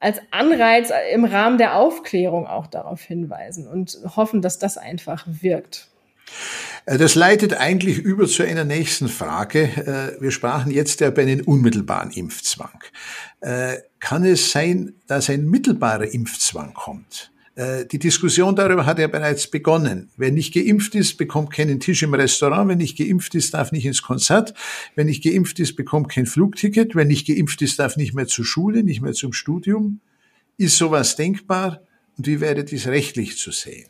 als 0.00 0.20
Anreiz 0.30 0.92
im 1.12 1.24
Rahmen 1.24 1.56
der 1.56 1.76
Aufklärung 1.76 2.46
auch 2.46 2.66
darauf 2.66 3.00
hinweisen 3.02 3.66
und 3.66 3.98
hoffen, 4.16 4.42
dass 4.42 4.58
das 4.58 4.76
einfach 4.76 5.24
wirkt. 5.26 5.88
Äh, 6.86 6.98
das 6.98 7.14
leitet 7.14 7.54
eigentlich 7.54 7.98
über 7.98 8.26
zu 8.26 8.42
einer 8.42 8.64
nächsten 8.64 9.08
Frage. 9.08 9.62
Äh, 9.62 10.20
wir 10.22 10.30
sprachen 10.30 10.70
jetzt 10.70 11.00
ja 11.00 11.08
über 11.08 11.22
einen 11.22 11.40
unmittelbaren 11.40 12.10
Impfzwang. 12.10 12.84
Äh, 13.40 13.78
kann 14.00 14.24
es 14.24 14.50
sein, 14.50 14.94
dass 15.06 15.30
ein 15.30 15.46
mittelbarer 15.46 16.12
Impfzwang 16.12 16.74
kommt? 16.74 17.30
Äh, 17.56 17.86
die 17.86 17.98
Diskussion 17.98 18.56
darüber 18.56 18.84
hat 18.86 18.98
ja 18.98 19.06
bereits 19.06 19.48
begonnen. 19.48 20.10
Wer 20.16 20.32
nicht 20.32 20.54
geimpft 20.54 20.94
ist, 20.94 21.16
bekommt 21.16 21.52
keinen 21.52 21.80
Tisch 21.80 22.02
im 22.02 22.14
Restaurant. 22.14 22.68
Wer 22.68 22.76
nicht 22.76 22.98
geimpft 22.98 23.34
ist, 23.34 23.54
darf 23.54 23.70
nicht 23.70 23.86
ins 23.86 24.02
Konzert. 24.02 24.54
Wer 24.94 25.04
nicht 25.04 25.22
geimpft 25.22 25.60
ist, 25.60 25.76
bekommt 25.76 26.08
kein 26.08 26.26
Flugticket. 26.26 26.94
Wer 26.94 27.04
nicht 27.04 27.26
geimpft 27.26 27.62
ist, 27.62 27.78
darf 27.78 27.96
nicht 27.96 28.14
mehr 28.14 28.26
zur 28.26 28.44
Schule, 28.44 28.82
nicht 28.82 29.02
mehr 29.02 29.12
zum 29.12 29.32
Studium. 29.32 30.00
Ist 30.56 30.78
sowas 30.78 31.16
denkbar? 31.16 31.82
Und 32.16 32.26
wie 32.26 32.40
wäre 32.40 32.64
dies 32.64 32.86
rechtlich 32.86 33.38
zu 33.38 33.50
sehen? 33.50 33.88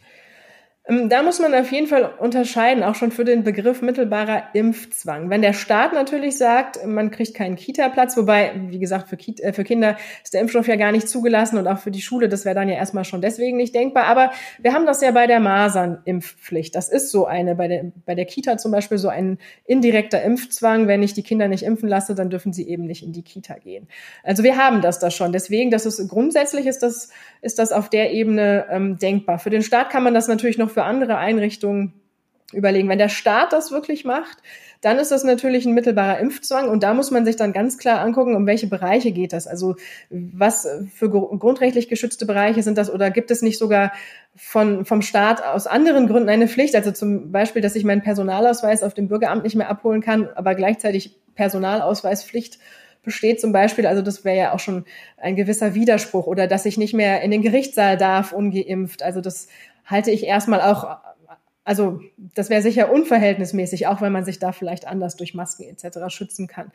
Ähm, 0.87 1.09
da 1.09 1.23
muss 1.23 1.41
man 1.41 1.55
auf 1.55 1.73
jeden 1.73 1.87
Fall 1.87 2.13
unterscheiden, 2.19 2.83
auch 2.83 2.95
schon 2.95 3.11
für 3.11 3.25
den 3.25 3.43
Begriff 3.43 3.81
mittelbarer 3.81 4.43
Impfzwang. 4.53 5.31
Wenn 5.31 5.41
der 5.41 5.55
Staat 5.55 5.95
natürlich 5.95 6.37
sagt, 6.37 6.85
man 6.85 7.11
kriegt 7.11 7.33
keinen 7.33 7.57
Kita-Platz, 7.57 8.19
wobei, 8.19 8.53
wie 8.69 8.79
gesagt, 8.79 9.09
für, 9.09 9.17
Kita, 9.17 9.45
äh, 9.45 9.53
für 9.55 9.65
Kinder 9.65 9.97
ist 10.23 10.35
der 10.35 10.43
Impfstoff 10.43 10.69
ja 10.69 10.77
gar 10.77 10.93
nicht 10.93 11.09
zugelassen 11.09 11.57
und 11.57 11.67
auch 11.69 11.79
für 11.79 11.91
die 11.91 12.03
Schule, 12.03 12.29
das 12.29 12.45
wäre 12.45 12.55
dann 12.55 12.69
ja 12.69 12.75
erstmal 12.75 13.07
schon 13.07 13.23
deswegen 13.23 13.57
nicht 13.57 13.75
denkbar. 13.75 14.05
Aber 14.05 14.31
wir 14.61 14.75
haben 14.75 14.85
das 14.85 15.01
ja 15.01 15.11
bei 15.13 15.27
der 15.27 15.41
Masernimpfpflicht. 15.41 16.75
Das 16.75 16.91
ist 16.91 17.11
so 17.11 17.25
eine, 17.25 17.55
bei 17.55 17.69
der, 17.69 17.85
bei 18.05 18.15
der 18.15 18.27
Kita 18.27 18.59
zum 18.59 18.71
Beispiel 18.71 18.99
so 18.99 19.09
ein 19.09 19.39
indirekter 19.65 20.23
Impfzwang. 20.23 20.87
Wenn 20.87 21.03
ich 21.03 21.15
die 21.15 21.23
Kinder 21.23 21.49
nicht 21.49 21.63
impfen 21.63 21.89
lasse, 21.89 22.15
dann 22.15 22.29
dürfen 22.29 22.53
sie 22.53 22.69
eben 22.69 22.85
nicht 22.85 23.03
in 23.03 23.13
die 23.13 23.23
Kita 23.23 23.55
gehen. 23.55 23.89
Also 24.23 24.43
wir 24.43 24.59
haben 24.59 24.83
das 24.83 24.99
da 24.99 25.11
schon. 25.11 25.33
Deswegen, 25.33 25.71
das 25.71 25.87
ist 25.87 26.07
grundsätzlich 26.11 26.67
ist 26.67 26.83
das, 26.83 27.09
ist 27.41 27.59
das 27.59 27.73
auf 27.73 27.89
der 27.89 28.13
Ebene 28.13 28.67
ähm, 28.71 28.99
denkbar. 28.99 29.39
Für 29.39 29.51
den 29.51 29.63
Staat 29.63 29.89
kann 29.89 30.03
man 30.03 30.13
das 30.13 30.29
natürlich 30.29 30.59
noch 30.59 30.74
für 30.75 30.85
andere 30.85 31.17
Einrichtungen 31.17 31.95
überlegen. 32.53 32.89
Wenn 32.89 32.99
der 32.99 33.09
Staat 33.09 33.53
das 33.53 33.71
wirklich 33.71 34.05
macht, 34.05 34.39
dann 34.81 34.99
ist 34.99 35.11
das 35.11 35.25
natürlich 35.25 35.65
ein 35.65 35.73
mittelbarer 35.73 36.19
Impfzwang 36.19 36.69
und 36.69 36.83
da 36.83 36.93
muss 36.93 37.11
man 37.11 37.25
sich 37.25 37.37
dann 37.37 37.55
ganz 37.55 37.79
klar 37.79 38.01
angucken, 38.01 38.37
um 38.37 38.47
welche 38.47 38.67
Bereiche 38.67 39.13
geht 39.13 39.33
das. 39.33 39.47
Also 39.47 39.77
was 40.11 40.69
für 40.95 41.09
grundrechtlich 41.09 41.89
geschützte 41.89 42.27
Bereiche 42.27 42.63
sind 42.63 42.77
das 42.77 42.93
oder 42.93 43.11
gibt 43.11 43.31
es 43.31 43.41
nicht 43.41 43.59
sogar 43.59 43.93
von, 44.37 44.85
vom 44.85 45.01
Staat 45.01 45.43
aus 45.43 45.67
anderen 45.67 46.07
Gründen 46.07 46.29
eine 46.29 46.49
Pflicht? 46.49 46.77
Also 46.77 46.93
zum 46.93 47.33
Beispiel, 47.33 47.63
dass 47.63 47.77
ich 47.77 47.85
meinen 47.85 48.03
Personalausweis 48.03 48.83
auf 48.83 48.93
dem 48.93 49.09
Bürgeramt 49.09 49.45
nicht 49.45 49.57
mehr 49.57 49.71
abholen 49.71 50.03
kann, 50.03 50.29
aber 50.35 50.55
gleichzeitig 50.55 51.17
Personalausweispflicht 51.35 52.59
besteht 53.05 53.41
zum 53.41 53.53
Beispiel, 53.53 53.87
also 53.87 54.03
das 54.03 54.25
wäre 54.25 54.37
ja 54.37 54.53
auch 54.53 54.61
schon 54.61 54.85
ein 55.17 55.37
gewisser 55.37 55.75
Widerspruch 55.75 56.27
oder 56.27 56.47
dass 56.47 56.67
ich 56.67 56.79
nicht 56.79 56.95
mehr 56.95 57.23
in 57.23 57.31
den 57.31 57.43
Gerichtssaal 57.43 57.97
darf 57.97 58.33
ungeimpft. 58.33 59.03
Also 59.03 59.21
das 59.21 59.49
halte 59.85 60.11
ich 60.11 60.25
erstmal 60.25 60.61
auch, 60.61 60.99
also 61.65 62.01
das 62.17 62.51
wäre 62.51 62.63
sicher 62.63 62.93
unverhältnismäßig, 62.93 63.87
auch 63.87 64.01
wenn 64.01 64.13
man 64.13 64.25
sich 64.25 64.39
da 64.39 64.53
vielleicht 64.53 64.87
anders 64.87 65.17
durch 65.17 65.35
Masken 65.35 65.65
etc. 65.65 65.99
schützen 66.09 66.47
kann. 66.47 66.73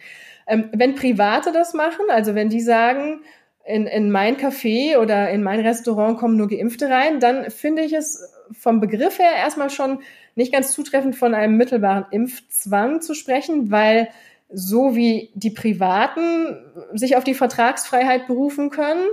Ähm, 0.47 0.69
wenn 0.73 0.95
Private 0.95 1.51
das 1.51 1.73
machen, 1.73 2.05
also 2.09 2.35
wenn 2.35 2.49
die 2.49 2.61
sagen, 2.61 3.21
in, 3.65 3.85
in 3.85 4.09
mein 4.09 4.37
Café 4.37 4.97
oder 4.97 5.29
in 5.29 5.43
mein 5.43 5.59
Restaurant 5.59 6.17
kommen 6.17 6.37
nur 6.37 6.47
Geimpfte 6.47 6.89
rein, 6.89 7.19
dann 7.19 7.51
finde 7.51 7.83
ich 7.83 7.93
es 7.93 8.33
vom 8.51 8.79
Begriff 8.79 9.19
her 9.19 9.31
erstmal 9.37 9.69
schon 9.69 9.99
nicht 10.33 10.51
ganz 10.51 10.71
zutreffend 10.71 11.15
von 11.15 11.35
einem 11.35 11.55
mittelbaren 11.55 12.05
Impfzwang 12.09 13.01
zu 13.01 13.13
sprechen, 13.13 13.69
weil 13.69 14.09
so 14.51 14.95
wie 14.95 15.29
die 15.35 15.51
Privaten 15.51 16.57
sich 16.93 17.15
auf 17.15 17.23
die 17.23 17.35
Vertragsfreiheit 17.35 18.25
berufen 18.25 18.71
können, 18.71 19.05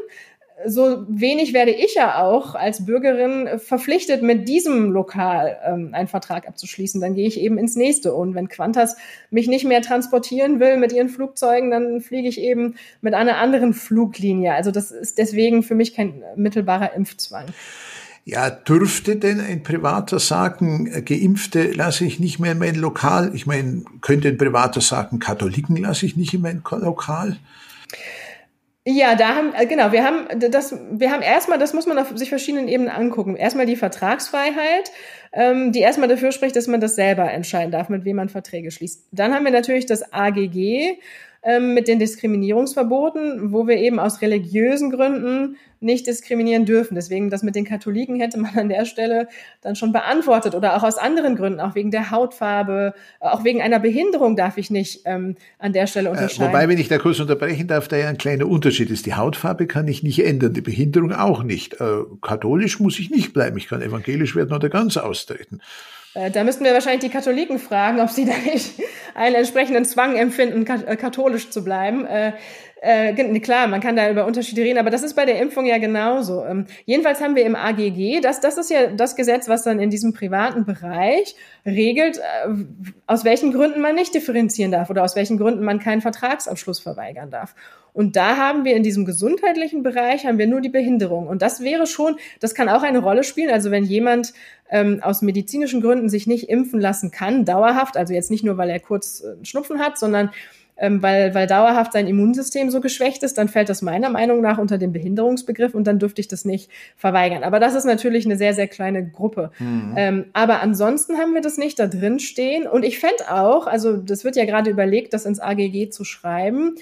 so 0.64 1.04
wenig 1.08 1.52
werde 1.52 1.70
ich 1.70 1.94
ja 1.94 2.22
auch 2.22 2.54
als 2.54 2.86
Bürgerin 2.86 3.58
verpflichtet, 3.58 4.22
mit 4.22 4.48
diesem 4.48 4.90
Lokal 4.90 5.58
ähm, 5.64 5.90
einen 5.92 6.08
Vertrag 6.08 6.48
abzuschließen. 6.48 7.00
Dann 7.00 7.14
gehe 7.14 7.28
ich 7.28 7.38
eben 7.38 7.58
ins 7.58 7.76
nächste. 7.76 8.14
Und 8.14 8.34
wenn 8.34 8.48
Qantas 8.48 8.96
mich 9.30 9.48
nicht 9.48 9.64
mehr 9.64 9.82
transportieren 9.82 10.58
will 10.58 10.78
mit 10.78 10.92
ihren 10.92 11.10
Flugzeugen, 11.10 11.70
dann 11.70 12.00
fliege 12.00 12.28
ich 12.28 12.40
eben 12.40 12.76
mit 13.02 13.12
einer 13.12 13.36
anderen 13.36 13.74
Fluglinie. 13.74 14.54
Also 14.54 14.70
das 14.70 14.90
ist 14.90 15.18
deswegen 15.18 15.62
für 15.62 15.74
mich 15.74 15.94
kein 15.94 16.22
mittelbarer 16.36 16.94
Impfzwang. 16.94 17.44
Ja, 18.24 18.50
dürfte 18.50 19.14
denn 19.16 19.40
ein 19.40 19.62
Privater 19.62 20.18
sagen, 20.18 20.90
Geimpfte 21.04 21.70
lasse 21.70 22.04
ich 22.04 22.18
nicht 22.18 22.40
mehr 22.40 22.52
in 22.52 22.58
mein 22.58 22.74
Lokal? 22.74 23.30
Ich 23.34 23.46
meine, 23.46 23.84
könnte 24.00 24.28
ein 24.28 24.38
Privater 24.38 24.80
sagen, 24.80 25.20
Katholiken 25.20 25.76
lasse 25.76 26.06
ich 26.06 26.16
nicht 26.16 26.34
in 26.34 26.40
mein 26.40 26.62
Lokal? 26.68 27.36
Ja, 28.88 29.16
da 29.16 29.35
haben, 29.35 29.53
äh, 29.53 29.66
genau, 29.66 29.90
wir 29.90 30.05
haben 30.05 30.29
das, 30.38 30.72
wir 30.92 31.11
haben 31.11 31.20
erstmal, 31.20 31.59
das 31.59 31.75
muss 31.75 31.87
man 31.87 31.99
auf 31.99 32.16
sich 32.16 32.29
verschiedenen 32.29 32.68
Ebenen 32.68 32.88
angucken. 32.88 33.35
Erstmal 33.35 33.66
die 33.66 33.75
Vertragsfreiheit, 33.75 34.92
ähm, 35.33 35.72
die 35.72 35.81
erstmal 35.81 36.09
dafür 36.09 36.31
spricht, 36.31 36.55
dass 36.55 36.68
man 36.68 36.81
das 36.81 36.94
selber 36.94 37.29
entscheiden 37.33 37.72
darf, 37.72 37.88
mit 37.88 38.05
wem 38.05 38.14
man 38.14 38.29
Verträge 38.29 38.70
schließt. 38.70 39.09
Dann 39.11 39.35
haben 39.35 39.44
wir 39.44 39.51
natürlich 39.51 39.87
das 39.87 40.12
AGG, 40.12 41.01
ähm, 41.46 41.74
mit 41.74 41.87
den 41.87 42.00
Diskriminierungsverboten, 42.00 43.52
wo 43.52 43.68
wir 43.68 43.76
eben 43.76 44.00
aus 44.00 44.20
religiösen 44.20 44.90
Gründen 44.90 45.56
nicht 45.78 46.09
diskriminieren 46.09 46.64
dürfen. 46.64 46.96
Deswegen 46.96 47.30
das 47.30 47.44
mit 47.44 47.54
den 47.54 47.64
Katholiken 47.64 48.18
hätte 48.18 48.37
man 48.38 48.59
an 48.59 48.68
der 48.68 48.85
Stelle 48.85 49.28
dann 49.62 49.76
schon 49.76 49.92
beantwortet 49.92 50.56
oder 50.56 50.76
auch 50.76 50.82
aus 50.82 50.98
anderen 50.98 51.37
Gründen, 51.37 51.61
auch 51.61 51.76
wegen 51.76 51.92
der 51.92 52.11
Hautfarbe, 52.11 52.94
auch 53.20 53.44
wegen 53.44 53.62
einer 53.62 53.78
Behinderung 53.78 54.35
darf 54.35 54.59
ich 54.59 54.70
nicht 54.70 55.02
ähm, 55.04 55.37
an 55.61 55.72
der 55.72 55.87
Stelle 55.87 56.09
äh, 56.09 56.12
unterscheiden. 56.12 56.46
Äh, 56.46 56.48
wobei, 56.48 56.68
wenn 56.68 56.78
ich 56.78 56.88
da 56.88 56.98
kurz 56.98 57.20
unterbrechen 57.20 57.68
darf, 57.68 57.87
da 57.87 57.96
ja 57.96 58.09
ein 58.09 58.18
kleiner 58.18 58.48
Unterschied 58.48 58.90
ist. 58.90 59.06
Die 59.06 59.14
Hautfarbe 59.14 59.68
kann 59.68 59.87
ich 59.87 60.02
nicht 60.02 60.24
ändern, 60.24 60.52
die 60.52 60.62
Behinderung 60.62 61.12
auch 61.12 61.44
nicht. 61.44 61.80
Äh, 61.80 62.00
katholisch 62.22 62.80
muss 62.80 62.98
ich 62.98 63.11
nicht 63.11 63.32
bleiben, 63.32 63.56
ich 63.56 63.68
kann 63.68 63.82
evangelisch 63.82 64.35
werden 64.35 64.52
oder 64.52 64.68
ganz 64.68 64.96
austreten. 64.96 65.61
Äh, 66.16 66.31
da 66.31 66.44
müssten 66.44 66.64
wir 66.64 66.72
wahrscheinlich 66.72 67.02
die 67.02 67.11
Katholiken 67.11 67.59
fragen, 67.59 68.00
ob 68.00 68.11
sie 68.11 68.24
da 68.24 68.33
nicht 68.38 68.81
einen 69.14 69.37
entsprechenden 69.37 69.85
Zwang 69.85 70.16
empfinden, 70.16 70.66
äh, 70.66 70.96
katholisch 70.96 71.50
zu 71.50 71.62
bleiben. 71.62 72.07
Äh, 72.82 73.14
klar, 73.40 73.68
man 73.68 73.80
kann 73.80 73.96
da 73.96 74.10
über 74.10 74.26
Unterschiede 74.26 74.60
reden, 74.60 74.78
aber 74.78 74.90
das 74.90 75.02
ist 75.02 75.14
bei 75.14 75.24
der 75.24 75.40
Impfung 75.40 75.64
ja 75.64 75.78
genauso. 75.78 76.44
Ähm, 76.44 76.66
jedenfalls 76.84 77.22
haben 77.22 77.34
wir 77.34 77.44
im 77.46 77.56
AGG, 77.56 78.20
das, 78.20 78.40
das 78.40 78.58
ist 78.58 78.70
ja 78.70 78.88
das 78.88 79.16
Gesetz, 79.16 79.48
was 79.48 79.62
dann 79.62 79.80
in 79.80 79.88
diesem 79.88 80.12
privaten 80.12 80.66
Bereich 80.66 81.36
regelt, 81.64 82.18
äh, 82.18 82.48
aus 83.06 83.24
welchen 83.24 83.52
Gründen 83.52 83.80
man 83.80 83.94
nicht 83.94 84.14
differenzieren 84.14 84.72
darf 84.72 84.90
oder 84.90 85.04
aus 85.04 85.16
welchen 85.16 85.38
Gründen 85.38 85.64
man 85.64 85.78
keinen 85.78 86.02
Vertragsabschluss 86.02 86.78
verweigern 86.78 87.30
darf. 87.30 87.54
Und 87.94 88.14
da 88.14 88.36
haben 88.36 88.66
wir 88.66 88.76
in 88.76 88.82
diesem 88.82 89.06
gesundheitlichen 89.06 89.82
Bereich 89.82 90.26
haben 90.26 90.36
wir 90.36 90.46
nur 90.46 90.60
die 90.60 90.68
Behinderung. 90.68 91.28
Und 91.28 91.40
das 91.40 91.62
wäre 91.62 91.86
schon, 91.86 92.16
das 92.40 92.54
kann 92.54 92.68
auch 92.68 92.82
eine 92.82 92.98
Rolle 92.98 93.24
spielen. 93.24 93.48
Also 93.48 93.70
wenn 93.70 93.84
jemand 93.84 94.34
ähm, 94.68 95.00
aus 95.02 95.22
medizinischen 95.22 95.80
Gründen 95.80 96.10
sich 96.10 96.26
nicht 96.26 96.50
impfen 96.50 96.78
lassen 96.78 97.10
kann, 97.10 97.46
dauerhaft, 97.46 97.96
also 97.96 98.12
jetzt 98.12 98.30
nicht 98.30 98.44
nur, 98.44 98.58
weil 98.58 98.68
er 98.68 98.80
kurz 98.80 99.22
äh, 99.22 99.42
Schnupfen 99.46 99.78
hat, 99.78 99.98
sondern 99.98 100.30
ähm, 100.76 101.02
weil, 101.02 101.34
weil 101.34 101.46
dauerhaft 101.46 101.92
sein 101.92 102.06
Immunsystem 102.06 102.70
so 102.70 102.80
geschwächt 102.80 103.22
ist, 103.22 103.38
dann 103.38 103.48
fällt 103.48 103.68
das 103.68 103.82
meiner 103.82 104.10
Meinung 104.10 104.40
nach 104.40 104.58
unter 104.58 104.78
den 104.78 104.92
Behinderungsbegriff 104.92 105.74
und 105.74 105.86
dann 105.86 105.98
dürfte 105.98 106.20
ich 106.20 106.28
das 106.28 106.44
nicht 106.44 106.70
verweigern. 106.96 107.44
Aber 107.44 107.60
das 107.60 107.74
ist 107.74 107.84
natürlich 107.84 108.26
eine 108.26 108.36
sehr, 108.36 108.54
sehr 108.54 108.68
kleine 108.68 109.08
Gruppe. 109.08 109.50
Mhm. 109.58 109.94
Ähm, 109.96 110.24
aber 110.32 110.60
ansonsten 110.60 111.16
haben 111.16 111.34
wir 111.34 111.40
das 111.40 111.56
nicht 111.56 111.78
da 111.78 111.86
drin 111.86 112.18
stehen. 112.18 112.66
Und 112.66 112.84
ich 112.84 112.98
fände 112.98 113.32
auch, 113.32 113.66
also 113.66 113.96
das 113.96 114.24
wird 114.24 114.36
ja 114.36 114.44
gerade 114.44 114.70
überlegt, 114.70 115.14
das 115.14 115.24
ins 115.24 115.40
AGG 115.40 115.90
zu 115.90 116.04
schreiben. 116.04 116.74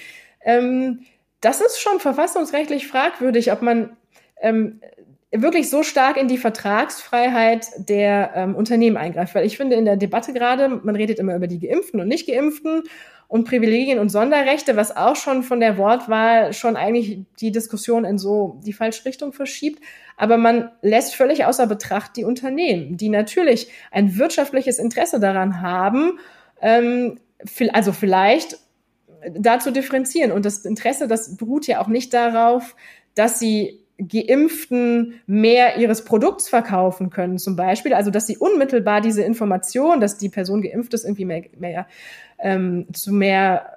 Ähm, 0.45 1.01
das 1.41 1.61
ist 1.61 1.79
schon 1.79 2.01
verfassungsrechtlich 2.01 2.89
fragwürdig, 2.89 3.53
ob 3.53 3.63
man 3.63 3.97
ähm, 4.41 4.81
wirklich 5.43 5.69
so 5.69 5.83
stark 5.83 6.17
in 6.17 6.29
die 6.29 6.39
Vertragsfreiheit 6.39 7.67
der 7.79 8.33
ähm, 8.35 8.55
Unternehmen 8.55 8.97
eingreift. 8.97 9.35
Weil 9.35 9.47
ich 9.47 9.57
finde 9.57 9.77
in 9.77 9.85
der 9.85 9.97
Debatte 9.97 10.33
gerade, 10.33 10.69
man 10.69 10.97
redet 10.97 11.19
immer 11.19 11.35
über 11.35 11.47
die 11.47 11.59
Geimpften 11.59 12.01
und 12.01 12.09
Nicht-Geimpften 12.09 12.85
und 13.27 13.49
Privilegien 13.49 13.99
und 13.99 14.11
Sonderrechte, 14.11 14.77
was 14.77 14.97
auch 14.97 15.17
schon 15.17 15.43
von 15.43 15.61
der 15.61 15.77
Wortwahl 15.77 16.53
schon 16.53 16.77
eigentlich 16.77 17.21
die 17.41 17.51
Diskussion 17.51 18.05
in 18.05 18.19
so 18.19 18.61
die 18.65 18.73
falsche 18.73 19.05
Richtung 19.07 19.33
verschiebt. 19.33 19.83
Aber 20.17 20.37
man 20.37 20.71
lässt 20.83 21.17
völlig 21.17 21.45
außer 21.45 21.67
Betracht 21.67 22.17
die 22.17 22.25
Unternehmen, 22.25 22.97
die 22.97 23.09
natürlich 23.09 23.69
ein 23.91 24.17
wirtschaftliches 24.17 24.79
Interesse 24.79 25.19
daran 25.19 25.61
haben, 25.61 26.19
ähm, 26.61 27.19
also 27.73 27.93
vielleicht 27.93 28.59
da 29.33 29.59
zu 29.59 29.73
differenzieren. 29.73 30.31
Und 30.31 30.45
das 30.45 30.65
Interesse, 30.65 31.09
das 31.09 31.37
beruht 31.37 31.67
ja 31.67 31.81
auch 31.81 31.89
nicht 31.89 32.15
darauf, 32.15 32.77
dass 33.15 33.39
sie 33.39 33.84
Geimpften 33.99 35.21
mehr 35.27 35.77
ihres 35.77 36.05
Produkts 36.05 36.49
verkaufen 36.49 37.11
können, 37.11 37.39
zum 37.39 37.55
Beispiel. 37.55 37.95
Also, 37.95 38.11
dass 38.11 38.27
sie 38.27 38.37
unmittelbar 38.37 39.01
diese 39.01 39.23
Information, 39.23 40.01
dass 40.01 40.19
die 40.19 40.29
Person 40.29 40.63
geimpft 40.63 40.95
ist, 40.95 41.05
irgendwie 41.05 41.25
mehr, 41.25 41.45
mehr 41.59 41.87
ähm, 42.39 42.87
zu 42.93 43.13
mehr 43.13 43.74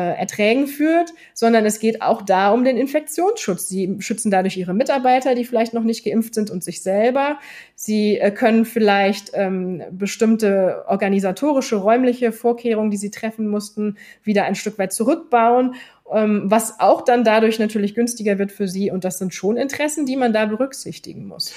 Erträgen 0.00 0.66
führt, 0.66 1.12
sondern 1.34 1.66
es 1.66 1.78
geht 1.78 2.00
auch 2.00 2.22
da 2.22 2.50
um 2.50 2.64
den 2.64 2.76
Infektionsschutz. 2.76 3.68
Sie 3.68 3.96
schützen 3.98 4.30
dadurch 4.30 4.56
ihre 4.56 4.72
Mitarbeiter, 4.72 5.34
die 5.34 5.44
vielleicht 5.44 5.74
noch 5.74 5.82
nicht 5.82 6.04
geimpft 6.04 6.34
sind 6.34 6.50
und 6.50 6.64
sich 6.64 6.82
selber. 6.82 7.38
Sie 7.74 8.18
äh, 8.18 8.30
können 8.30 8.64
vielleicht 8.64 9.32
ähm, 9.34 9.82
bestimmte 9.90 10.84
organisatorische, 10.86 11.76
räumliche 11.76 12.32
Vorkehrungen, 12.32 12.90
die 12.90 12.96
sie 12.96 13.10
treffen 13.10 13.48
mussten, 13.48 13.96
wieder 14.22 14.44
ein 14.44 14.54
Stück 14.54 14.78
weit 14.78 14.92
zurückbauen, 14.92 15.74
ähm, 16.10 16.42
was 16.44 16.80
auch 16.80 17.02
dann 17.02 17.24
dadurch 17.24 17.58
natürlich 17.58 17.94
günstiger 17.94 18.38
wird 18.38 18.52
für 18.52 18.68
sie. 18.68 18.90
Und 18.90 19.04
das 19.04 19.18
sind 19.18 19.34
schon 19.34 19.56
Interessen, 19.56 20.06
die 20.06 20.16
man 20.16 20.32
da 20.32 20.46
berücksichtigen 20.46 21.26
muss. 21.26 21.54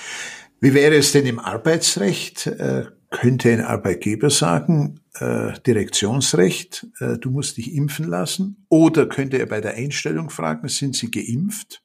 Wie 0.60 0.74
wäre 0.74 0.96
es 0.96 1.12
denn 1.12 1.26
im 1.26 1.40
Arbeitsrecht? 1.40 2.48
Äh, 2.48 2.86
könnte 3.16 3.50
ein 3.54 3.62
Arbeitgeber 3.62 4.30
sagen, 4.30 5.00
äh, 5.14 5.54
Direktionsrecht, 5.66 6.86
äh, 7.00 7.18
du 7.18 7.32
musst 7.32 7.56
dich 7.56 7.74
impfen 7.74 8.08
lassen? 8.10 8.66
Oder 8.68 9.08
könnte 9.08 9.38
er 9.38 9.46
bei 9.46 9.62
der 9.62 9.76
Einstellung 9.76 10.30
fragen, 10.30 10.68
sind 10.68 10.98
Sie 10.98 11.10
geimpft? 11.10 11.82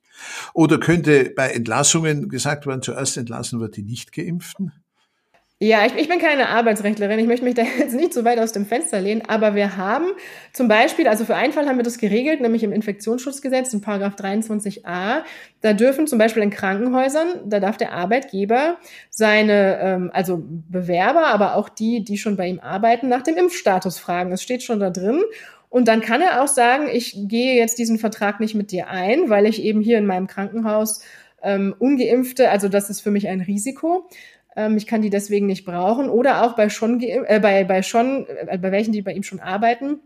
Oder 0.55 0.81
könnte 0.81 1.33
bei 1.37 1.51
Entlassungen 1.51 2.29
gesagt 2.29 2.67
werden, 2.67 2.83
zuerst 2.83 3.17
entlassen 3.17 3.61
wird 3.61 3.77
die 3.77 3.85
Nicht-Geimpften? 3.85 4.73
Ja, 5.63 5.85
ich, 5.85 5.95
ich 5.95 6.09
bin 6.09 6.19
keine 6.19 6.49
Arbeitsrechtlerin. 6.49 7.19
Ich 7.19 7.27
möchte 7.27 7.45
mich 7.45 7.55
da 7.55 7.63
jetzt 7.79 7.95
nicht 7.95 8.15
so 8.15 8.25
weit 8.25 8.39
aus 8.39 8.53
dem 8.53 8.65
Fenster 8.65 8.99
lehnen. 8.99 9.21
Aber 9.29 9.55
wir 9.55 9.77
haben 9.77 10.07
zum 10.55 10.69
Beispiel, 10.69 11.07
also 11.07 11.27
für 11.27 11.37
einen 11.37 11.53
Fall 11.53 11.69
haben 11.69 11.77
wir 11.77 11.83
das 11.83 11.99
geregelt, 11.99 12.41
nämlich 12.41 12.63
im 12.63 12.73
Infektionsschutzgesetz 12.73 13.75
in 13.75 13.83
Paragraph 13.83 14.15
23a. 14.15 15.23
Da 15.61 15.73
dürfen 15.75 16.07
zum 16.07 16.19
Beispiel 16.19 16.43
in 16.43 16.49
Krankenhäusern, 16.49 17.43
da 17.45 17.61
darf 17.61 17.77
der 17.77 17.93
Arbeitgeber 17.93 18.79
seine, 19.11 19.79
ähm, 19.83 20.11
also 20.15 20.43
Bewerber, 20.43 21.27
aber 21.27 21.57
auch 21.57 21.69
die, 21.69 22.05
die 22.05 22.17
schon 22.17 22.39
bei 22.39 22.49
ihm 22.49 22.61
arbeiten, 22.61 23.11
nach 23.11 23.23
dem 23.23 23.37
Impfstatus 23.37 23.99
fragen. 23.99 24.31
Das 24.31 24.43
steht 24.43 24.63
schon 24.63 24.81
da 24.81 24.89
drin. 24.89 25.21
Und 25.69 25.89
dann 25.89 26.01
kann 26.01 26.23
er 26.23 26.43
auch 26.43 26.49
sagen, 26.49 26.89
ich 26.91 27.15
gehe 27.29 27.55
jetzt 27.55 27.79
diesen 27.79 27.99
Vertrag 27.99 28.41
nicht 28.41 28.55
mit 28.55 28.73
dir 28.73 28.89
ein, 28.89 29.29
weil 29.29 29.45
ich 29.45 29.63
eben 29.63 29.83
hier 29.83 29.99
in 29.99 30.07
meinem 30.07 30.27
Krankenhaus 30.27 31.03
ähm, 31.43 31.75
ungeimpfte, 31.79 32.51
also 32.51 32.69
das 32.69 32.91
ist 32.91 33.01
für 33.01 33.11
mich 33.11 33.29
ein 33.29 33.41
Risiko. 33.41 34.09
Ähm, 34.61 34.77
ich 34.77 34.87
kann 34.87 35.03
die 35.03 35.11
deswegen 35.11 35.47
nicht 35.47 35.65
brauchen. 35.65 36.09
Oder 36.09 36.45
auch 36.45 36.55
bei 36.55 36.69
schon, 36.69 37.01
äh, 37.01 37.41
bei, 37.41 37.65
bei 37.65 37.83
schon, 37.83 38.27
äh, 38.27 38.59
bei 38.59 38.73
welchen, 38.73 38.93
die 38.93 39.03
bei 39.03 39.13
ihm 39.13 39.23
schon 39.23 39.41
arbeiten, 39.41 40.01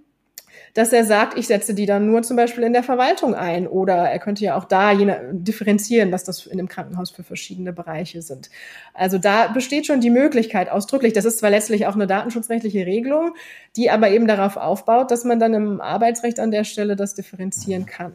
dass 0.75 0.93
er 0.93 1.05
sagt, 1.05 1.37
ich 1.38 1.47
setze 1.47 1.75
die 1.75 1.87
dann 1.87 2.07
nur 2.07 2.23
zum 2.23 2.37
Beispiel 2.37 2.64
in 2.64 2.73
der 2.73 2.83
Verwaltung 2.83 3.35
ein. 3.35 3.67
Oder 3.67 3.95
er 3.95 4.19
könnte 4.19 4.45
ja 4.45 4.57
auch 4.57 4.64
da 4.64 4.93
jene, 4.93 5.31
differenzieren, 5.33 6.12
was 6.12 6.25
das 6.25 6.47
in 6.47 6.59
einem 6.59 6.69
Krankenhaus 6.69 7.11
für 7.11 7.25
verschiedene 7.25 7.73
Bereiche 7.73 8.23
sind. 8.23 8.51
Also 8.93 9.19
da 9.19 9.49
besteht 9.49 9.87
schon 9.87 10.01
die 10.01 10.11
Möglichkeit 10.11 10.71
ausdrücklich. 10.71 11.12
Das 11.12 11.25
ist 11.25 11.38
zwar 11.38 11.51
letztlich 11.51 11.87
auch 11.87 11.95
eine 11.95 12.07
datenschutzrechtliche 12.07 12.87
Regelung, 12.87 13.35
die 13.77 13.90
aber 13.90 14.11
eben 14.11 14.27
darauf 14.27 14.57
aufbaut, 14.57 15.11
dass 15.11 15.25
man 15.25 15.40
dann 15.40 15.55
im 15.55 15.81
Arbeitsrecht 15.81 16.38
an 16.40 16.51
der 16.51 16.64
Stelle 16.64 16.97
das 16.97 17.14
differenzieren 17.14 17.87
kann. 17.87 18.12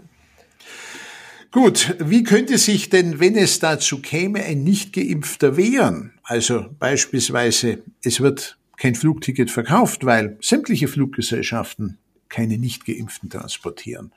Gut, 1.52 1.96
wie 2.00 2.24
könnte 2.24 2.60
sich 2.60 2.90
denn, 2.90 3.20
wenn 3.20 3.36
es 3.36 3.60
dazu 3.60 4.02
käme, 4.02 4.44
ein 4.44 4.64
Nicht-Geimpfter 4.64 5.58
wehren? 5.58 6.14
Also 6.24 6.66
beispielsweise, 6.78 7.80
es 8.04 8.22
wird 8.22 8.58
kein 8.78 8.94
Flugticket 8.94 9.50
verkauft, 9.50 10.06
weil 10.06 10.38
sämtliche 10.42 10.88
Fluggesellschaften 10.88 11.98
keine 12.30 12.60
Nicht-Geimpften 12.60 13.30
transportieren. 13.30 14.12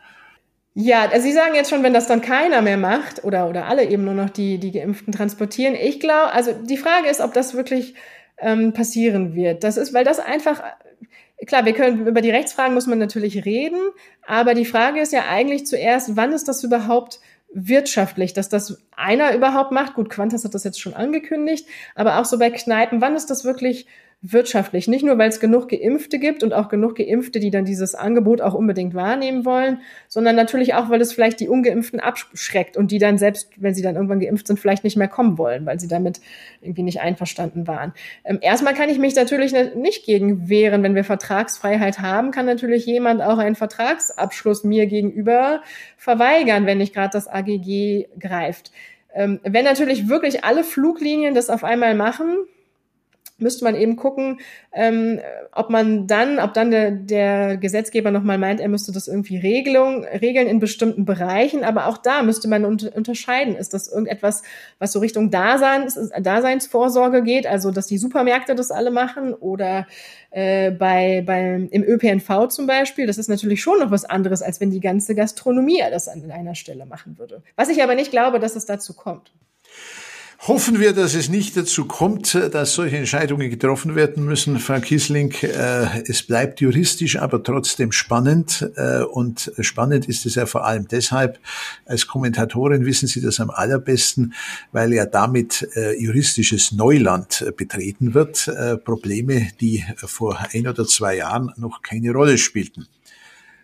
Ja, 0.74 1.08
also 1.08 1.26
Sie 1.26 1.32
sagen 1.32 1.54
jetzt 1.54 1.70
schon, 1.70 1.82
wenn 1.82 1.92
das 1.92 2.06
dann 2.06 2.20
keiner 2.20 2.62
mehr 2.62 2.78
macht 2.78 3.24
oder, 3.24 3.48
oder 3.48 3.66
alle 3.66 3.88
eben 3.88 4.04
nur 4.04 4.14
noch 4.14 4.30
die, 4.30 4.58
die 4.58 4.72
Geimpften 4.72 5.12
transportieren. 5.12 5.74
Ich 5.74 6.00
glaube, 6.00 6.32
also 6.32 6.52
die 6.52 6.78
Frage 6.78 7.08
ist, 7.08 7.20
ob 7.20 7.34
das 7.34 7.54
wirklich 7.54 7.94
ähm, 8.38 8.72
passieren 8.72 9.34
wird. 9.34 9.64
Das 9.64 9.76
ist, 9.76 9.92
weil 9.92 10.04
das 10.04 10.18
einfach, 10.18 10.62
klar, 11.46 11.64
wir 11.64 11.72
können 11.72 12.06
über 12.06 12.20
die 12.20 12.30
Rechtsfragen 12.30 12.74
muss 12.74 12.86
man 12.86 12.98
natürlich 12.98 13.44
reden, 13.44 13.80
aber 14.26 14.54
die 14.54 14.64
Frage 14.64 15.00
ist 15.00 15.12
ja 15.12 15.24
eigentlich 15.28 15.66
zuerst, 15.66 16.16
wann 16.16 16.32
ist 16.32 16.48
das 16.48 16.62
überhaupt 16.64 17.20
wirtschaftlich, 17.52 18.32
dass 18.32 18.48
das 18.48 18.82
einer 18.96 19.34
überhaupt 19.34 19.72
macht? 19.72 19.94
Gut, 19.94 20.10
Quantas 20.10 20.44
hat 20.44 20.54
das 20.54 20.64
jetzt 20.64 20.80
schon 20.80 20.94
angekündigt, 20.94 21.66
aber 21.94 22.18
auch 22.18 22.24
so 22.24 22.38
bei 22.38 22.50
Kneipen, 22.50 23.00
wann 23.00 23.16
ist 23.16 23.30
das 23.30 23.44
wirklich 23.44 23.86
wirtschaftlich. 24.22 24.86
Nicht 24.86 25.04
nur, 25.04 25.18
weil 25.18 25.28
es 25.28 25.40
genug 25.40 25.68
Geimpfte 25.68 26.20
gibt 26.20 26.44
und 26.44 26.52
auch 26.52 26.68
genug 26.68 26.94
Geimpfte, 26.94 27.40
die 27.40 27.50
dann 27.50 27.64
dieses 27.64 27.96
Angebot 27.96 28.40
auch 28.40 28.54
unbedingt 28.54 28.94
wahrnehmen 28.94 29.44
wollen, 29.44 29.80
sondern 30.06 30.36
natürlich 30.36 30.74
auch, 30.74 30.90
weil 30.90 31.00
es 31.00 31.12
vielleicht 31.12 31.40
die 31.40 31.48
Ungeimpften 31.48 31.98
abschreckt 31.98 32.76
und 32.76 32.92
die 32.92 32.98
dann 32.98 33.18
selbst, 33.18 33.50
wenn 33.56 33.74
sie 33.74 33.82
dann 33.82 33.96
irgendwann 33.96 34.20
geimpft 34.20 34.46
sind, 34.46 34.60
vielleicht 34.60 34.84
nicht 34.84 34.96
mehr 34.96 35.08
kommen 35.08 35.38
wollen, 35.38 35.66
weil 35.66 35.80
sie 35.80 35.88
damit 35.88 36.20
irgendwie 36.60 36.84
nicht 36.84 37.00
einverstanden 37.00 37.66
waren. 37.66 37.92
Ähm, 38.24 38.38
erstmal 38.40 38.74
kann 38.74 38.88
ich 38.88 38.98
mich 38.98 39.16
natürlich 39.16 39.52
nicht 39.74 40.06
gegen 40.06 40.48
wehren. 40.48 40.84
Wenn 40.84 40.94
wir 40.94 41.04
Vertragsfreiheit 41.04 41.98
haben, 41.98 42.30
kann 42.30 42.46
natürlich 42.46 42.86
jemand 42.86 43.22
auch 43.22 43.38
einen 43.38 43.56
Vertragsabschluss 43.56 44.62
mir 44.62 44.86
gegenüber 44.86 45.62
verweigern, 45.96 46.64
wenn 46.64 46.78
nicht 46.78 46.94
gerade 46.94 47.10
das 47.12 47.26
AGG 47.26 48.06
greift. 48.20 48.70
Ähm, 49.14 49.40
wenn 49.42 49.64
natürlich 49.64 50.08
wirklich 50.08 50.44
alle 50.44 50.62
Fluglinien 50.62 51.34
das 51.34 51.50
auf 51.50 51.64
einmal 51.64 51.96
machen, 51.96 52.46
müsste 53.38 53.64
man 53.64 53.74
eben 53.74 53.96
gucken, 53.96 54.40
ähm, 54.72 55.20
ob 55.52 55.70
man 55.70 56.06
dann, 56.06 56.38
ob 56.38 56.54
dann 56.54 56.70
der, 56.70 56.90
der 56.90 57.56
Gesetzgeber 57.56 58.10
nochmal 58.10 58.38
meint, 58.38 58.60
er 58.60 58.68
müsste 58.68 58.92
das 58.92 59.08
irgendwie 59.08 59.36
Regelung, 59.36 60.04
regeln 60.04 60.46
in 60.46 60.60
bestimmten 60.60 61.04
Bereichen. 61.04 61.64
Aber 61.64 61.86
auch 61.86 61.98
da 61.98 62.22
müsste 62.22 62.48
man 62.48 62.64
unter, 62.64 62.94
unterscheiden. 62.96 63.56
Ist 63.56 63.74
das 63.74 63.88
irgendetwas, 63.88 64.42
was 64.78 64.92
so 64.92 65.00
Richtung 65.00 65.30
Daseins, 65.30 65.98
Daseinsvorsorge 66.20 67.22
geht, 67.22 67.46
also 67.46 67.70
dass 67.70 67.86
die 67.86 67.98
Supermärkte 67.98 68.54
das 68.54 68.70
alle 68.70 68.90
machen 68.90 69.34
oder 69.34 69.86
äh, 70.30 70.70
bei, 70.70 71.22
bei, 71.26 71.68
im 71.70 71.82
ÖPNV 71.82 72.48
zum 72.48 72.66
Beispiel, 72.66 73.06
das 73.06 73.18
ist 73.18 73.28
natürlich 73.28 73.62
schon 73.62 73.78
noch 73.80 73.90
was 73.90 74.04
anderes, 74.04 74.42
als 74.42 74.60
wenn 74.60 74.70
die 74.70 74.80
ganze 74.80 75.14
Gastronomie 75.14 75.82
das 75.90 76.08
an 76.08 76.30
einer 76.30 76.54
Stelle 76.54 76.86
machen 76.86 77.18
würde. 77.18 77.42
Was 77.56 77.68
ich 77.68 77.82
aber 77.82 77.94
nicht 77.94 78.10
glaube, 78.10 78.38
dass 78.38 78.56
es 78.56 78.66
dazu 78.66 78.94
kommt. 78.94 79.32
Hoffen 80.48 80.80
wir, 80.80 80.92
dass 80.92 81.14
es 81.14 81.28
nicht 81.28 81.56
dazu 81.56 81.84
kommt, 81.84 82.34
dass 82.34 82.74
solche 82.74 82.96
Entscheidungen 82.96 83.48
getroffen 83.48 83.94
werden 83.94 84.24
müssen, 84.24 84.58
Frau 84.58 84.80
Kiesling. 84.80 85.32
Äh, 85.40 86.02
es 86.08 86.24
bleibt 86.24 86.60
juristisch, 86.60 87.16
aber 87.16 87.44
trotzdem 87.44 87.92
spannend. 87.92 88.68
Äh, 88.74 89.04
und 89.04 89.52
spannend 89.60 90.08
ist 90.08 90.26
es 90.26 90.34
ja 90.34 90.46
vor 90.46 90.66
allem 90.66 90.88
deshalb, 90.88 91.38
als 91.86 92.08
Kommentatorin 92.08 92.84
wissen 92.84 93.06
Sie 93.06 93.20
das 93.20 93.38
am 93.38 93.50
allerbesten, 93.50 94.34
weil 94.72 94.92
ja 94.92 95.06
damit 95.06 95.68
äh, 95.76 95.96
juristisches 96.02 96.72
Neuland 96.72 97.46
betreten 97.56 98.12
wird. 98.12 98.50
Probleme, 98.84 99.46
die 99.60 99.84
vor 99.94 100.40
ein 100.52 100.66
oder 100.66 100.88
zwei 100.88 101.18
Jahren 101.18 101.52
noch 101.56 101.82
keine 101.82 102.10
Rolle 102.10 102.36
spielten. 102.36 102.88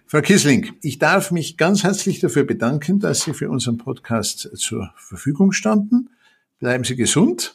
Frau 0.07 0.21
Kissling, 0.21 0.75
ich 0.83 1.01
darf 1.01 1.33
mich 1.33 1.57
ganz 1.57 1.83
herzlich 1.83 2.21
dafür 2.21 2.45
bedanken, 2.45 3.01
dass 3.01 3.23
Sie 3.23 3.35
für 3.35 3.51
unseren 3.51 3.79
Podcast 3.79 4.49
zur 4.55 4.93
Verfügung 4.97 5.51
standen. 5.51 6.11
Bleiben 6.59 6.85
Sie 6.85 6.97
gesund. 6.97 7.55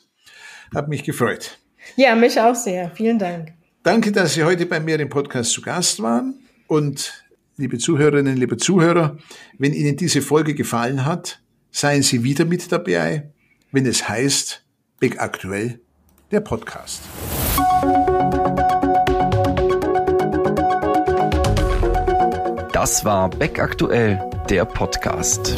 Hat 0.73 0.87
mich 0.87 1.03
gefreut. 1.03 1.59
Ja, 1.95 2.15
mich 2.15 2.39
auch 2.39 2.55
sehr. 2.55 2.91
Vielen 2.95 3.19
Dank. 3.19 3.53
Danke, 3.83 4.11
dass 4.11 4.33
Sie 4.33 4.43
heute 4.43 4.65
bei 4.65 4.79
mir 4.79 4.99
im 4.99 5.09
Podcast 5.09 5.51
zu 5.51 5.61
Gast 5.61 6.01
waren. 6.01 6.35
Und 6.67 7.25
liebe 7.57 7.77
Zuhörerinnen, 7.77 8.37
liebe 8.37 8.57
Zuhörer, 8.57 9.17
wenn 9.57 9.73
Ihnen 9.73 9.97
diese 9.97 10.21
Folge 10.21 10.55
gefallen 10.55 11.05
hat, 11.05 11.41
seien 11.71 12.01
Sie 12.01 12.23
wieder 12.23 12.45
mit 12.45 12.71
dabei, 12.71 13.31
wenn 13.71 13.85
es 13.85 14.07
heißt 14.07 14.63
Big 14.99 15.19
Aktuell, 15.19 15.81
der 16.31 16.39
Podcast. 16.39 17.01
Das 22.71 23.05
war 23.05 23.29
Beck 23.29 23.59
Aktuell, 23.59 24.19
der 24.49 24.65
Podcast. 24.65 25.55